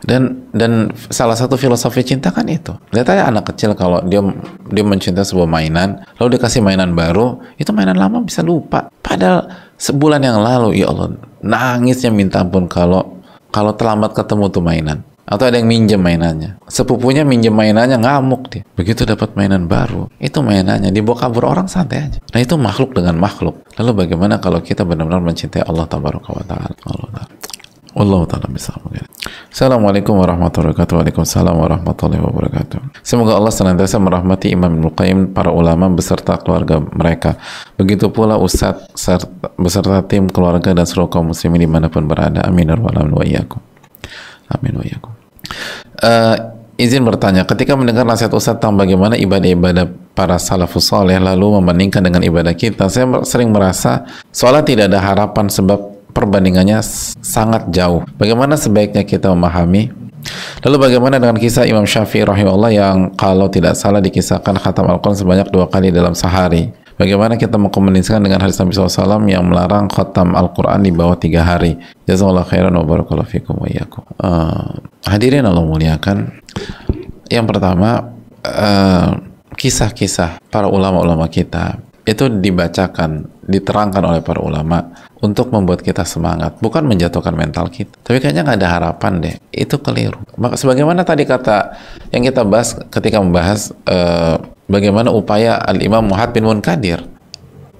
dan 0.04 0.46
dan 0.54 0.94
salah 1.10 1.34
satu 1.34 1.58
filosofi 1.58 2.06
cinta 2.06 2.30
kan 2.30 2.46
itu. 2.46 2.70
Lihat 2.94 3.08
aja 3.08 3.32
anak 3.32 3.50
kecil 3.50 3.74
kalau 3.74 3.98
dia 4.06 4.22
dia 4.70 4.84
mencintai 4.84 5.26
sebuah 5.26 5.48
mainan, 5.48 6.04
lalu 6.20 6.38
dikasih 6.38 6.62
mainan 6.62 6.94
baru, 6.94 7.40
itu 7.58 7.72
mainan 7.74 7.98
lama 7.98 8.22
bisa 8.22 8.44
lupa. 8.44 8.92
Padahal 9.02 9.48
sebulan 9.80 10.22
yang 10.22 10.38
lalu, 10.38 10.78
ya 10.78 10.92
Allah, 10.92 11.18
nangisnya 11.42 12.14
minta 12.14 12.44
ampun 12.44 12.70
kalau 12.70 13.18
kalau 13.50 13.74
terlambat 13.74 14.12
ketemu 14.14 14.44
tuh 14.52 14.62
mainan 14.62 15.00
atau 15.28 15.44
ada 15.44 15.60
yang 15.60 15.68
minjem 15.68 16.00
mainannya. 16.00 16.56
Sepupunya 16.64 17.22
minjem 17.22 17.52
mainannya 17.52 18.00
ngamuk 18.00 18.42
dia. 18.48 18.62
Begitu 18.72 19.04
dapat 19.04 19.36
mainan 19.36 19.68
baru 19.68 20.08
itu 20.16 20.40
mainannya. 20.40 20.88
Dibawa 20.88 21.28
kabur 21.28 21.52
orang 21.52 21.68
santai 21.68 22.08
aja. 22.08 22.18
Nah 22.32 22.40
itu 22.40 22.56
makhluk 22.56 22.96
dengan 22.96 23.20
makhluk. 23.20 23.60
Lalu 23.76 24.08
bagaimana 24.08 24.40
kalau 24.40 24.64
kita 24.64 24.88
benar-benar 24.88 25.20
mencintai 25.20 25.68
Allah 25.68 25.84
tabaraka 25.84 26.32
wa 26.32 26.44
ta'ala? 26.48 26.74
Allah 26.88 27.08
ta'ala. 27.12 27.36
Allah 27.98 28.20
ta'ala 28.30 28.46
bisa 28.52 28.70
Assalamualaikum 29.50 30.14
warahmatullahi 30.14 30.70
wabarakatuh. 30.70 30.94
Waalaikumsalam 31.02 31.56
warahmatullahi 31.56 32.22
wabarakatuh. 32.22 33.02
Semoga 33.02 33.34
Allah 33.34 33.50
senantiasa 33.50 33.98
merahmati 33.98 34.54
Imam 34.54 34.70
Ibn 34.70 34.94
Qayyim 34.94 35.18
para 35.34 35.50
ulama 35.50 35.90
beserta 35.90 36.38
keluarga 36.38 36.78
mereka. 36.78 37.40
Begitu 37.74 38.12
pula 38.14 38.38
Ustadz 38.38 38.92
beserta 39.58 39.98
tim 40.06 40.30
keluarga 40.30 40.70
dan 40.76 40.86
seluruh 40.86 41.10
kaum 41.10 41.34
muslimin 41.34 41.64
di 41.64 41.68
mana 41.68 41.90
pun 41.90 42.06
berada. 42.06 42.44
Amin 42.46 42.70
Amin 42.70 43.10
wa 43.10 43.24
Amin 44.48 44.74
wa 44.78 45.17
Uh, 45.98 46.36
izin 46.78 47.02
bertanya, 47.02 47.42
ketika 47.42 47.74
mendengar 47.74 48.06
nasihat 48.06 48.30
Ustaz 48.30 48.56
tentang 48.56 48.78
bagaimana 48.78 49.18
ibadah-ibadah 49.18 50.14
para 50.14 50.38
salafus 50.38 50.86
soleh 50.90 51.18
lalu 51.18 51.58
membandingkan 51.58 52.02
dengan 52.02 52.22
ibadah 52.22 52.54
kita, 52.54 52.86
saya 52.86 53.06
sering 53.26 53.50
merasa 53.50 54.06
seolah 54.30 54.62
tidak 54.62 54.90
ada 54.90 55.02
harapan 55.02 55.50
sebab 55.50 56.10
perbandingannya 56.14 56.82
sangat 57.22 57.70
jauh. 57.70 58.02
Bagaimana 58.18 58.58
sebaiknya 58.58 59.06
kita 59.06 59.30
memahami? 59.30 59.90
Lalu 60.66 60.76
bagaimana 60.90 61.22
dengan 61.22 61.38
kisah 61.38 61.64
Imam 61.64 61.86
Syafi'i 61.86 62.26
rahimahullah 62.26 62.72
yang 62.74 62.96
kalau 63.14 63.46
tidak 63.46 63.78
salah 63.78 64.02
dikisahkan 64.02 64.58
khatam 64.58 64.90
Al-Quran 64.90 65.14
sebanyak 65.14 65.48
dua 65.54 65.70
kali 65.70 65.94
dalam 65.94 66.12
sehari? 66.12 66.74
Bagaimana 66.98 67.38
kita 67.38 67.54
mengkomunikasikan 67.62 68.18
dengan 68.18 68.42
hadis 68.42 68.58
Nabi 68.58 68.74
SAW 68.74 69.22
yang 69.30 69.46
melarang 69.46 69.86
khatam 69.86 70.34
Al-Quran 70.34 70.82
di 70.82 70.90
bawah 70.90 71.14
tiga 71.14 71.46
hari? 71.46 71.78
Jazakallah 72.10 72.42
khairan 72.42 72.74
wa 72.74 72.82
barakallahu 72.82 73.30
fikum 73.30 73.54
wa 73.54 73.70
iyakum. 73.70 74.02
Uh, 74.18 74.82
hadirin 75.06 75.46
Allah 75.46 75.62
muliakan. 75.62 76.42
Yang 77.30 77.46
pertama, 77.54 78.18
kisah 78.42 79.94
kisah-kisah 79.94 80.30
para 80.50 80.66
ulama-ulama 80.66 81.30
kita 81.30 81.78
itu 82.08 82.26
dibacakan, 82.26 83.28
diterangkan 83.44 84.02
oleh 84.02 84.24
para 84.24 84.40
ulama 84.40 84.90
untuk 85.18 85.50
membuat 85.50 85.82
kita 85.82 86.06
semangat, 86.06 86.62
bukan 86.62 86.86
menjatuhkan 86.86 87.34
mental 87.34 87.66
kita. 87.70 87.90
Tapi 88.06 88.22
kayaknya 88.22 88.46
nggak 88.46 88.58
ada 88.62 88.70
harapan 88.70 89.12
deh. 89.18 89.34
Itu 89.50 89.82
keliru. 89.82 90.22
Maka 90.38 90.54
sebagaimana 90.54 91.02
tadi 91.02 91.26
kata 91.26 91.74
yang 92.14 92.22
kita 92.22 92.46
bahas 92.46 92.78
ketika 92.90 93.18
membahas 93.18 93.74
uh, 93.90 94.38
bagaimana 94.70 95.10
upaya 95.10 95.58
Al 95.58 95.82
Imam 95.82 96.06
Muhammad 96.06 96.30
bin 96.34 96.46
Munkadir. 96.46 97.02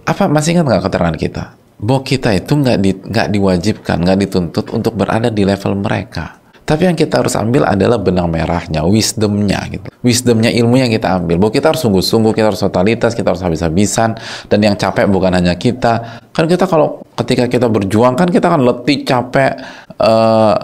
Apa 0.09 0.27
masih 0.27 0.59
ingat 0.59 0.67
nggak 0.67 0.85
keterangan 0.89 1.19
kita? 1.21 1.45
Bahwa 1.79 2.03
kita 2.03 2.35
itu 2.35 2.53
nggak 2.59 2.79
di, 2.83 2.91
nggak 2.97 3.29
diwajibkan, 3.31 3.97
nggak 4.03 4.19
dituntut 4.19 4.67
untuk 4.75 4.99
berada 4.99 5.31
di 5.31 5.47
level 5.47 5.79
mereka. 5.79 6.38
Tapi 6.69 6.85
yang 6.85 6.93
kita 7.01 7.25
harus 7.25 7.33
ambil 7.33 7.65
adalah 7.65 7.97
benang 7.97 8.29
merahnya, 8.29 8.85
wisdomnya 8.85 9.65
gitu. 9.73 9.89
Wisdomnya 10.05 10.53
ilmu 10.53 10.77
yang 10.77 10.93
kita 10.93 11.17
ambil. 11.17 11.41
Bahwa 11.41 11.53
kita 11.57 11.73
harus 11.73 11.81
sungguh-sungguh, 11.81 12.37
kita 12.37 12.53
harus 12.53 12.61
totalitas, 12.61 13.17
kita 13.17 13.33
harus 13.33 13.41
habis-habisan. 13.41 14.21
Dan 14.53 14.61
yang 14.61 14.77
capek 14.77 15.09
bukan 15.09 15.33
hanya 15.33 15.57
kita. 15.57 16.21
Kan 16.29 16.45
kita 16.45 16.69
kalau 16.69 17.01
ketika 17.17 17.49
kita 17.49 17.73
berjuang 17.73 18.21
kan 18.21 18.29
kita 18.29 18.53
kan 18.53 18.61
letih, 18.61 19.01
capek, 19.01 19.57
uh, 19.97 20.55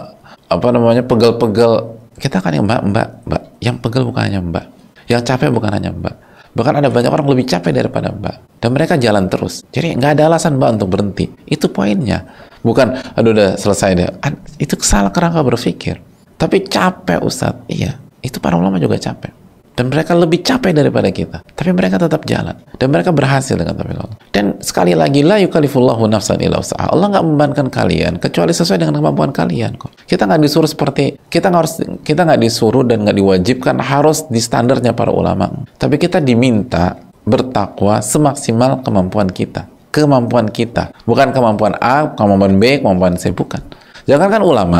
apa 0.45 0.67
namanya, 0.69 1.01
pegel-pegel. 1.01 1.97
Kita 2.21 2.37
kan 2.37 2.53
yang 2.53 2.69
mbak, 2.69 2.85
mbak, 2.85 3.07
mbak. 3.25 3.41
Yang 3.65 3.75
pegel 3.81 4.03
bukan 4.05 4.21
hanya 4.29 4.39
mbak. 4.45 4.65
Yang 5.09 5.21
capek 5.25 5.49
bukan 5.49 5.71
hanya 5.73 5.89
mbak. 5.89 6.15
Bahkan 6.55 6.79
ada 6.79 6.87
banyak 6.87 7.11
orang 7.11 7.27
lebih 7.35 7.45
capek 7.51 7.75
daripada 7.75 8.15
mbak. 8.15 8.63
Dan 8.63 8.71
mereka 8.71 8.95
jalan 8.95 9.27
terus. 9.27 9.67
Jadi 9.75 9.99
nggak 9.99 10.15
ada 10.15 10.31
alasan 10.31 10.55
mbak 10.55 10.79
untuk 10.79 10.89
berhenti. 10.95 11.27
Itu 11.45 11.69
poinnya 11.69 12.23
Bukan, 12.65 12.97
aduh 13.13 13.29
udah 13.29 13.61
selesai 13.61 13.89
deh. 13.93 14.09
Itu 14.57 14.73
salah 14.81 15.13
kerangka 15.13 15.45
berpikir. 15.45 16.01
Tapi 16.33 16.65
capek 16.65 17.21
Ustadz. 17.21 17.69
Iya, 17.69 18.01
itu 18.25 18.41
para 18.41 18.57
ulama 18.57 18.81
juga 18.81 18.97
capek. 18.97 19.44
Dan 19.75 19.91
mereka 19.91 20.15
lebih 20.15 20.39
capek 20.39 20.71
daripada 20.71 21.11
kita. 21.11 21.43
Tapi 21.43 21.75
mereka 21.75 21.99
tetap 21.99 22.23
jalan. 22.23 22.55
Dan 22.79 22.95
mereka 22.95 23.11
berhasil 23.11 23.59
dengan 23.59 23.75
taufik 23.75 23.99
Allah. 23.99 24.17
Dan 24.31 24.55
sekali 24.63 24.95
lagi, 24.95 25.19
la 25.19 25.35
yukalifullahu 25.43 26.07
nafsan 26.07 26.39
illa 26.39 26.63
usaha. 26.63 26.87
Allah 26.87 27.11
nggak 27.11 27.23
membebankan 27.27 27.67
kalian, 27.67 28.15
kecuali 28.23 28.55
sesuai 28.55 28.79
dengan 28.79 29.03
kemampuan 29.03 29.35
kalian 29.35 29.75
kok. 29.75 29.91
Kita 30.07 30.31
nggak 30.31 30.41
disuruh 30.47 30.71
seperti, 30.71 31.19
kita 31.27 31.51
nggak 31.51 31.61
harus, 31.61 31.75
kita 32.07 32.23
nggak 32.23 32.39
disuruh 32.39 32.87
dan 32.87 33.03
nggak 33.03 33.19
diwajibkan 33.19 33.75
harus 33.83 34.23
di 34.31 34.39
standarnya 34.39 34.95
para 34.95 35.11
ulama. 35.11 35.51
Tapi 35.75 35.99
kita 35.99 36.23
diminta 36.23 36.95
bertakwa 37.25 37.99
semaksimal 37.99 38.85
kemampuan 38.85 39.27
kita 39.33 39.65
kemampuan 39.89 40.47
kita 40.53 40.93
bukan 41.09 41.33
kemampuan 41.33 41.73
A 41.81 42.13
kemampuan 42.13 42.61
B 42.61 42.79
kemampuan 42.79 43.17
C 43.17 43.33
bukan 43.33 43.65
jangan 44.05 44.29
kan 44.29 44.41
ulama 44.45 44.79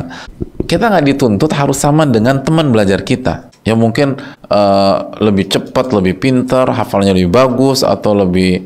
kita 0.69 0.93
nggak 0.93 1.05
dituntut 1.09 1.51
harus 1.57 1.81
sama 1.81 2.05
dengan 2.05 2.45
teman 2.45 2.69
belajar 2.69 3.01
kita 3.01 3.49
yang 3.65 3.81
mungkin 3.81 4.13
uh, 4.47 4.97
lebih 5.19 5.49
cepat, 5.49 5.89
lebih 5.89 6.21
pintar, 6.21 6.69
hafalnya 6.69 7.17
lebih 7.17 7.33
bagus 7.33 7.81
atau 7.81 8.13
lebih 8.13 8.61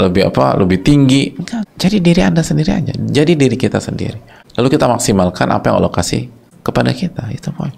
lebih 0.00 0.22
apa, 0.32 0.56
lebih 0.56 0.80
tinggi. 0.80 1.36
Jadi 1.76 2.00
diri 2.00 2.24
anda 2.24 2.40
sendiri 2.40 2.72
aja, 2.72 2.92
jadi 2.96 3.36
diri 3.36 3.60
kita 3.60 3.76
sendiri. 3.76 4.16
Lalu 4.56 4.68
kita 4.72 4.88
maksimalkan 4.88 5.52
apa 5.52 5.68
yang 5.68 5.84
Allah 5.84 5.92
kasih 5.92 6.32
kepada 6.64 6.96
kita. 6.96 7.28
Itu 7.28 7.52
poin. 7.52 7.76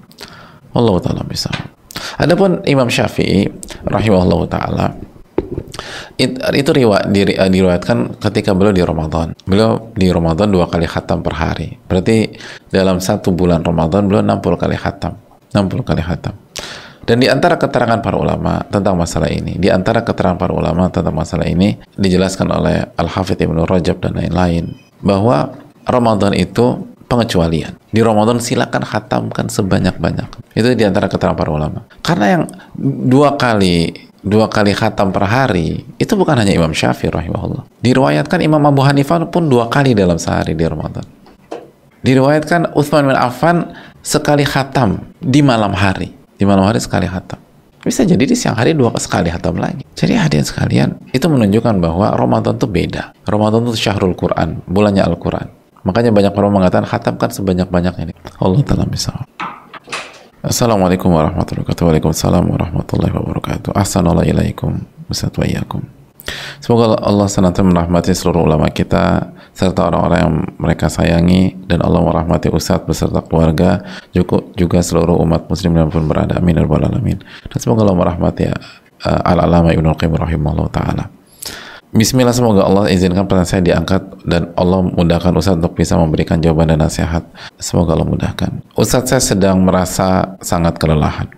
Allah 0.75 0.95
taala 1.03 1.27
bisa. 1.27 1.51
Adapun 2.23 2.63
Imam 2.71 2.87
Syafi'i 2.87 3.51
rahimahullah 3.87 4.41
taala 4.47 4.87
It, 6.15 6.39
itu 6.39 6.71
riwayat 6.71 7.11
di, 7.11 7.27
uh, 7.35 7.51
diriwayatkan 7.51 8.23
ketika 8.23 8.55
beliau 8.55 8.71
di 8.71 8.87
Ramadan. 8.87 9.35
Beliau 9.43 9.91
di 9.99 10.07
Ramadan 10.07 10.47
dua 10.47 10.71
kali 10.71 10.87
khatam 10.87 11.27
per 11.27 11.35
hari. 11.35 11.75
Berarti 11.91 12.31
dalam 12.71 13.03
satu 13.03 13.35
bulan 13.35 13.67
Ramadan 13.67 14.07
beliau 14.07 14.23
60 14.23 14.63
kali 14.63 14.77
khatam. 14.79 15.24
60 15.55 15.87
kali 15.87 16.03
khatam. 16.03 16.35
Dan 17.05 17.21
di 17.21 17.29
antara 17.29 17.61
keterangan 17.61 18.01
para 18.01 18.17
ulama 18.17 18.65
tentang 18.73 18.97
masalah 18.97 19.29
ini, 19.29 19.61
di 19.61 19.69
antara 19.69 20.01
keterangan 20.01 20.41
para 20.41 20.57
ulama 20.57 20.89
tentang 20.89 21.13
masalah 21.13 21.45
ini 21.45 21.77
dijelaskan 22.01 22.49
oleh 22.49 22.89
Al-Hafidh 22.97 23.45
Ibnu 23.45 23.69
Rajab 23.69 24.01
dan 24.01 24.17
lain-lain 24.17 24.73
bahwa 25.05 25.53
Ramadan 25.85 26.33
itu 26.33 26.81
pengecualian. 27.05 27.77
Di 27.93 28.01
Ramadan 28.01 28.41
silakan 28.41 28.89
khatamkan 28.89 29.53
sebanyak-banyak. 29.53 30.57
Itu 30.57 30.73
di 30.73 30.85
antara 30.89 31.13
keterangan 31.13 31.37
para 31.37 31.53
ulama. 31.53 31.85
Karena 32.01 32.41
yang 32.41 32.43
dua 33.05 33.37
kali 33.37 33.93
dua 34.25 34.49
kali 34.49 34.73
khatam 34.73 35.13
per 35.13 35.29
hari 35.29 35.85
itu 36.01 36.17
bukan 36.17 36.41
hanya 36.41 36.57
Imam 36.57 36.73
Syafi'i 36.73 37.13
rahimahullah 37.13 37.69
diriwayatkan 37.85 38.41
Imam 38.41 38.65
Abu 38.65 38.81
Hanifah 38.81 39.29
pun 39.29 39.53
dua 39.53 39.69
kali 39.69 39.93
dalam 39.93 40.17
sehari 40.17 40.57
di 40.57 40.65
Ramadan 40.65 41.05
diriwayatkan 42.01 42.73
Uthman 42.73 43.13
bin 43.13 43.21
Affan 43.21 43.77
sekali 44.05 44.45
khatam 44.45 45.01
di 45.17 45.41
malam 45.41 45.73
hari. 45.73 46.13
Di 46.37 46.45
malam 46.45 46.69
hari 46.69 46.79
sekali 46.79 47.09
khatam. 47.09 47.41
Bisa 47.81 48.05
jadi 48.05 48.21
di 48.21 48.37
siang 48.37 48.57
hari 48.57 48.77
dua 48.77 48.93
sekali 49.01 49.33
khatam 49.33 49.57
lagi. 49.57 49.85
Jadi 49.97 50.17
hadirin 50.17 50.45
sekalian 50.45 50.89
itu 51.13 51.25
menunjukkan 51.25 51.81
bahwa 51.81 52.13
Ramadan 52.13 52.61
itu 52.61 52.69
beda. 52.69 53.17
Ramadan 53.25 53.65
itu 53.65 53.89
syahrul 53.89 54.13
Quran 54.13 54.61
bulannya 54.69 55.05
Al-Quran. 55.05 55.49
Makanya 55.85 56.13
banyak 56.13 56.33
orang 56.33 56.53
mengatakan 56.53 56.89
khatamkan 56.89 57.29
sebanyak-banyaknya 57.29 58.17
Allah 58.41 58.61
Ta'ala 58.65 58.89
misalnya 58.89 59.29
Assalamualaikum 60.45 61.09
warahmatullahi 61.09 61.65
wabarakatuh. 61.65 61.85
Waalaikumsalam 61.89 62.45
warahmatullahi 62.45 63.13
wabarakatuh. 63.17 63.73
Assalamualaikum 63.73 64.85
warahmatullahi 65.09 66.04
Semoga 66.61 66.97
Allah 67.05 67.29
senantiasa 67.29 67.67
merahmati 67.67 68.17
seluruh 68.17 68.49
ulama 68.49 68.73
kita 68.73 69.35
serta 69.53 69.93
orang-orang 69.93 70.19
yang 70.25 70.35
mereka 70.57 70.89
sayangi 70.89 71.55
dan 71.69 71.85
Allah 71.85 72.01
merahmati 72.01 72.49
Ustadz 72.49 72.89
beserta 72.89 73.21
keluarga 73.21 73.85
juga, 74.11 74.79
seluruh 74.81 75.21
umat 75.23 75.47
muslim 75.47 75.77
yang 75.77 75.93
pun 75.93 76.09
berada. 76.09 76.41
Amin. 76.41 76.57
Ya 76.57 76.65
alamin. 76.65 77.21
Dan 77.23 77.59
semoga 77.61 77.85
Allah 77.85 77.99
merahmati 78.01 78.49
uh, 78.49 79.21
al-alama 79.29 79.71
Ibnu 79.77 79.93
Qayyim 79.95 80.17
rahimahullah 80.17 80.69
taala. 80.73 81.05
Bismillah 81.95 82.35
semoga 82.35 82.67
Allah 82.67 82.91
izinkan 82.91 83.23
pertanyaan 83.31 83.47
saya 83.47 83.63
diangkat 83.63 84.27
dan 84.27 84.51
Allah 84.59 84.83
mudahkan 84.83 85.31
Ustaz 85.39 85.55
untuk 85.55 85.79
bisa 85.79 85.95
memberikan 85.95 86.43
jawaban 86.43 86.75
dan 86.75 86.83
nasihat. 86.83 87.23
Semoga 87.55 87.95
Allah 87.95 88.11
mudahkan. 88.11 88.67
Ustaz 88.75 89.07
saya 89.07 89.23
sedang 89.23 89.63
merasa 89.63 90.35
sangat 90.43 90.75
kelelahan. 90.83 91.31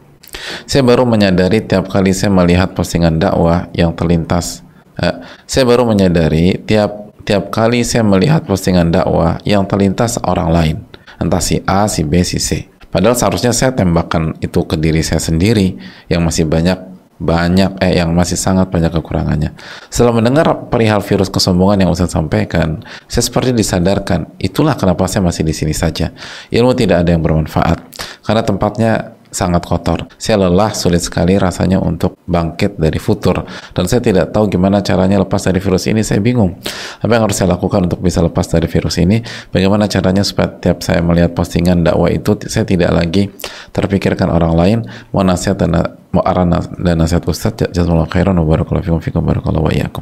Saya 0.65 0.81
baru 0.81 1.05
menyadari 1.05 1.61
tiap 1.61 1.93
kali 1.93 2.17
saya 2.17 2.33
melihat 2.33 2.73
postingan 2.73 3.21
dakwah 3.21 3.69
yang 3.77 3.93
terlintas. 3.93 4.66
Eh, 4.97 5.15
saya 5.45 5.65
baru 5.69 5.85
menyadari 5.85 6.57
tiap 6.65 7.13
tiap 7.27 7.51
kali 7.51 7.83
saya 7.83 8.07
melihat 8.07 8.47
postingan 8.47 8.89
dakwah 8.95 9.37
yang 9.43 9.67
terlintas 9.69 10.17
orang 10.25 10.49
lain. 10.49 10.77
Entah 11.21 11.43
si 11.43 11.61
A, 11.67 11.89
si 11.91 12.07
B, 12.07 12.23
si 12.23 12.39
C. 12.39 12.71
Padahal 12.89 13.19
seharusnya 13.19 13.53
saya 13.53 13.75
tembakkan 13.77 14.39
itu 14.41 14.63
ke 14.65 14.79
diri 14.79 15.05
saya 15.05 15.21
sendiri 15.21 15.77
yang 16.09 16.25
masih 16.25 16.49
banyak 16.49 16.97
banyak 17.17 17.81
eh 17.81 17.97
yang 17.97 18.13
masih 18.13 18.37
sangat 18.37 18.69
banyak 18.69 18.93
kekurangannya. 18.93 19.57
Setelah 19.89 20.21
mendengar 20.21 20.69
perihal 20.69 21.01
virus 21.01 21.33
kesombongan 21.33 21.85
yang 21.85 21.91
Ustaz 21.93 22.13
sampaikan, 22.13 22.85
saya 23.09 23.25
seperti 23.25 23.57
disadarkan, 23.57 24.37
itulah 24.37 24.77
kenapa 24.77 25.09
saya 25.09 25.25
masih 25.25 25.45
di 25.45 25.57
sini 25.57 25.73
saja. 25.73 26.13
Ilmu 26.53 26.77
tidak 26.77 27.05
ada 27.05 27.17
yang 27.17 27.25
bermanfaat 27.25 27.81
karena 28.21 28.43
tempatnya 28.45 28.93
sangat 29.37 29.69
kotor. 29.69 30.09
Saya 30.17 30.49
lelah, 30.49 30.73
sulit 30.73 31.05
sekali 31.05 31.37
rasanya 31.37 31.77
untuk 31.77 32.17
bangkit 32.25 32.81
dari 32.81 32.97
futur. 32.97 33.45
Dan 33.77 33.85
saya 33.85 34.01
tidak 34.01 34.33
tahu 34.33 34.49
gimana 34.49 34.81
caranya 34.81 35.21
lepas 35.21 35.45
dari 35.45 35.61
virus 35.61 35.85
ini, 35.93 36.01
saya 36.01 36.25
bingung. 36.25 36.57
Apa 37.05 37.21
yang 37.21 37.29
harus 37.29 37.37
saya 37.37 37.53
lakukan 37.53 37.85
untuk 37.85 38.01
bisa 38.01 38.25
lepas 38.25 38.49
dari 38.49 38.65
virus 38.65 38.97
ini? 38.97 39.21
Bagaimana 39.53 39.85
caranya 39.93 40.25
supaya 40.25 40.49
tiap 40.57 40.81
saya 40.81 41.05
melihat 41.05 41.37
postingan 41.37 41.85
dakwah 41.85 42.09
itu, 42.09 42.33
saya 42.49 42.65
tidak 42.65 42.97
lagi 42.97 43.29
terpikirkan 43.77 44.33
orang 44.33 44.53
lain, 44.57 44.79
mau 45.13 45.21
nasihat 45.21 45.61
dan 45.61 45.77
mau 46.17 46.25
arah 46.25 46.49
dan 46.81 46.97
nasihat 46.97 47.21
Ustaz, 47.29 47.53
jazakallahu 47.77 48.09
khairan 48.09 48.41
wa 48.41 48.49
barakallahu 48.49 49.05
fikum, 49.05 49.21
barakallahu 49.21 49.69
wa 49.69 49.73
iyakum. 49.77 50.01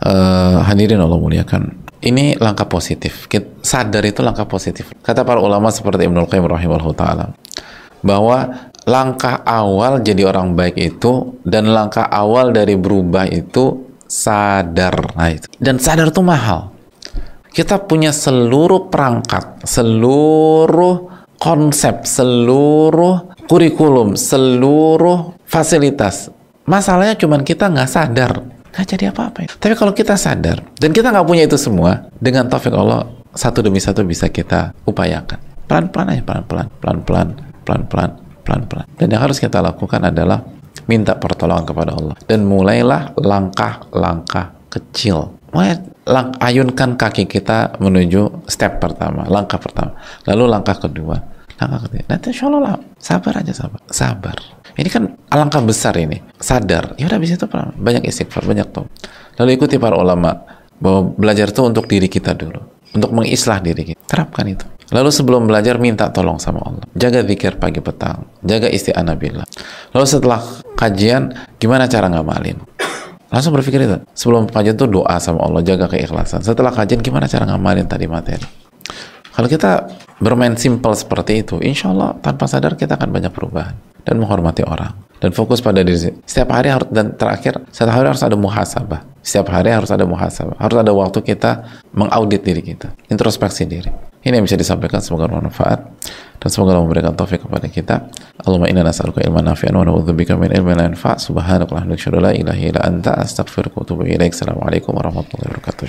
Uh, 0.00 0.64
hadirin 0.64 0.96
Allah 1.04 1.20
muliakan. 1.20 1.84
Ini 2.04 2.36
langkah 2.36 2.68
positif. 2.68 3.28
Sadar 3.64 4.04
itu 4.04 4.20
langkah 4.20 4.44
positif. 4.44 4.92
Kata 5.00 5.24
para 5.24 5.40
ulama 5.40 5.72
seperti 5.72 6.04
Ibnu 6.04 6.28
Qayyim 6.28 6.44
rahimahullah 6.44 6.96
taala 6.96 7.26
bahwa 8.04 8.70
langkah 8.84 9.40
awal 9.48 10.04
jadi 10.04 10.28
orang 10.28 10.52
baik 10.52 10.76
itu 10.76 11.40
dan 11.42 11.72
langkah 11.72 12.04
awal 12.04 12.52
dari 12.52 12.76
berubah 12.76 13.24
itu 13.26 13.88
sadar. 14.04 15.16
Nah, 15.16 15.32
itu. 15.32 15.48
Dan 15.56 15.80
sadar 15.80 16.12
itu 16.12 16.20
mahal. 16.20 16.70
Kita 17.54 17.80
punya 17.86 18.10
seluruh 18.10 18.90
perangkat, 18.90 19.62
seluruh 19.64 21.08
konsep, 21.38 22.02
seluruh 22.04 23.34
kurikulum, 23.46 24.18
seluruh 24.18 25.38
fasilitas. 25.46 26.28
Masalahnya 26.66 27.14
cuma 27.14 27.38
kita 27.44 27.70
nggak 27.70 27.90
sadar, 27.90 28.42
nggak 28.74 28.86
jadi 28.96 29.04
apa-apa. 29.14 29.54
Tapi 29.60 29.74
kalau 29.78 29.92
kita 29.94 30.18
sadar 30.18 30.66
dan 30.80 30.90
kita 30.90 31.14
nggak 31.14 31.28
punya 31.28 31.46
itu 31.46 31.54
semua, 31.54 32.10
dengan 32.18 32.50
taufik 32.50 32.74
Allah 32.74 33.06
satu 33.36 33.62
demi 33.62 33.78
satu 33.78 34.02
bisa 34.02 34.26
kita 34.32 34.74
upayakan. 34.82 35.38
Pelan-pelan 35.70 36.10
aja, 36.10 36.22
pelan-pelan, 36.26 36.66
pelan-pelan, 36.80 37.28
pelan-pelan, 37.64 38.10
pelan-pelan. 38.44 38.86
Dan 39.00 39.08
yang 39.10 39.24
harus 39.24 39.40
kita 39.40 39.58
lakukan 39.64 40.04
adalah 40.04 40.44
minta 40.86 41.16
pertolongan 41.16 41.64
kepada 41.64 41.92
Allah. 41.96 42.16
Dan 42.28 42.44
mulailah 42.44 43.16
langkah-langkah 43.16 44.68
kecil. 44.68 45.40
Mulai 45.54 45.80
lang 46.04 46.34
ayunkan 46.42 46.98
kaki 46.98 47.24
kita 47.30 47.78
menuju 47.80 48.44
step 48.50 48.82
pertama, 48.82 49.24
langkah 49.30 49.56
pertama. 49.56 49.96
Lalu 50.28 50.44
langkah 50.50 50.76
kedua, 50.76 51.16
langkah 51.56 51.88
ketiga. 51.88 52.04
Nanti 52.10 52.26
insya 52.34 52.50
Allah 52.50 52.60
lah, 52.60 52.76
sabar 52.98 53.32
aja 53.40 53.52
sabar. 53.54 53.80
Sabar. 53.88 54.36
Ini 54.74 54.88
kan 54.90 55.06
alangkah 55.30 55.62
besar 55.62 55.94
ini. 55.94 56.18
Sadar. 56.42 56.98
Ya 56.98 57.06
udah 57.06 57.22
bisa 57.22 57.38
itu 57.38 57.46
banyak 57.78 58.02
istighfar, 58.10 58.42
banyak 58.42 58.74
tuh. 58.74 58.90
Lalu 59.38 59.54
ikuti 59.54 59.78
para 59.78 59.94
ulama 59.94 60.34
bahwa 60.82 61.14
belajar 61.14 61.54
itu 61.54 61.62
untuk 61.62 61.86
diri 61.86 62.10
kita 62.10 62.34
dulu. 62.34 62.58
Untuk 62.90 63.14
mengislah 63.14 63.62
diri 63.62 63.94
kita. 63.94 64.02
Terapkan 64.02 64.50
itu. 64.50 64.66
Lalu 64.92 65.08
sebelum 65.08 65.48
belajar 65.48 65.80
minta 65.80 66.12
tolong 66.12 66.36
sama 66.36 66.60
Allah. 66.60 66.84
Jaga 66.92 67.24
zikir 67.24 67.56
pagi 67.56 67.80
petang. 67.80 68.28
Jaga 68.44 68.68
isti'anah 68.68 69.16
billah. 69.16 69.46
Lalu 69.96 70.06
setelah 70.06 70.40
kajian, 70.76 71.32
gimana 71.56 71.88
cara 71.88 72.12
ngamalin? 72.12 72.60
Langsung 73.32 73.56
berpikir 73.56 73.80
itu. 73.88 73.96
Sebelum 74.12 74.50
kajian 74.52 74.76
tuh 74.76 74.86
doa 74.86 75.16
sama 75.16 75.40
Allah, 75.42 75.64
jaga 75.64 75.88
keikhlasan. 75.88 76.44
Setelah 76.44 76.70
kajian, 76.70 77.00
gimana 77.00 77.24
cara 77.24 77.48
ngamalin 77.48 77.88
tadi 77.88 78.04
materi? 78.04 78.44
Kalau 79.34 79.48
kita 79.50 79.90
bermain 80.22 80.54
simple 80.54 80.94
seperti 80.94 81.42
itu, 81.42 81.58
insya 81.58 81.90
Allah 81.90 82.14
tanpa 82.22 82.46
sadar 82.46 82.78
kita 82.78 82.94
akan 82.94 83.10
banyak 83.10 83.34
perubahan 83.34 83.74
dan 84.06 84.22
menghormati 84.22 84.62
orang 84.62 84.94
dan 85.18 85.34
fokus 85.34 85.58
pada 85.58 85.82
diri. 85.82 86.14
Setiap 86.22 86.54
hari 86.54 86.70
harus 86.70 86.86
dan 86.94 87.18
terakhir 87.18 87.58
setiap 87.74 87.98
hari 87.98 88.14
harus 88.14 88.22
ada 88.22 88.38
muhasabah. 88.38 89.02
Setiap 89.24 89.50
hari 89.50 89.74
harus 89.74 89.90
ada 89.90 90.06
muhasabah. 90.06 90.54
Harus 90.60 90.78
ada 90.78 90.92
waktu 90.94 91.18
kita 91.24 91.66
mengaudit 91.90 92.46
diri 92.46 92.62
kita, 92.62 92.94
introspeksi 93.10 93.66
diri. 93.66 93.90
Ini 94.24 94.40
yang 94.40 94.44
bisa 94.48 94.56
disampaikan 94.56 95.04
semoga 95.04 95.28
bermanfaat 95.28 95.80
dan 96.40 96.48
semoga 96.48 96.72
Allah 96.72 96.84
memberikan 96.88 97.12
taufik 97.12 97.44
kepada 97.44 97.68
kita. 97.68 98.08
Allahumma 98.40 98.72
inna 98.72 98.80
nas'aluka 98.80 99.20
ilman 99.20 99.44
nafi'an 99.44 99.76
wa 99.76 99.84
na'udzubika 99.84 100.40
min 100.40 100.48
ilmin 100.48 100.80
la 100.80 100.88
yanfa'. 100.88 101.20
Subhanaka 101.20 101.76
la 102.24 102.32
ilaha 102.32 102.60
illa 102.60 102.80
anta 102.80 103.20
astaghfiruka 103.20 103.76
wa 103.76 103.84
atubu 103.84 104.02
ilaik. 104.08 104.32
Assalamualaikum 104.32 104.96
warahmatullahi 104.96 105.52
wabarakatuh. 105.52 105.82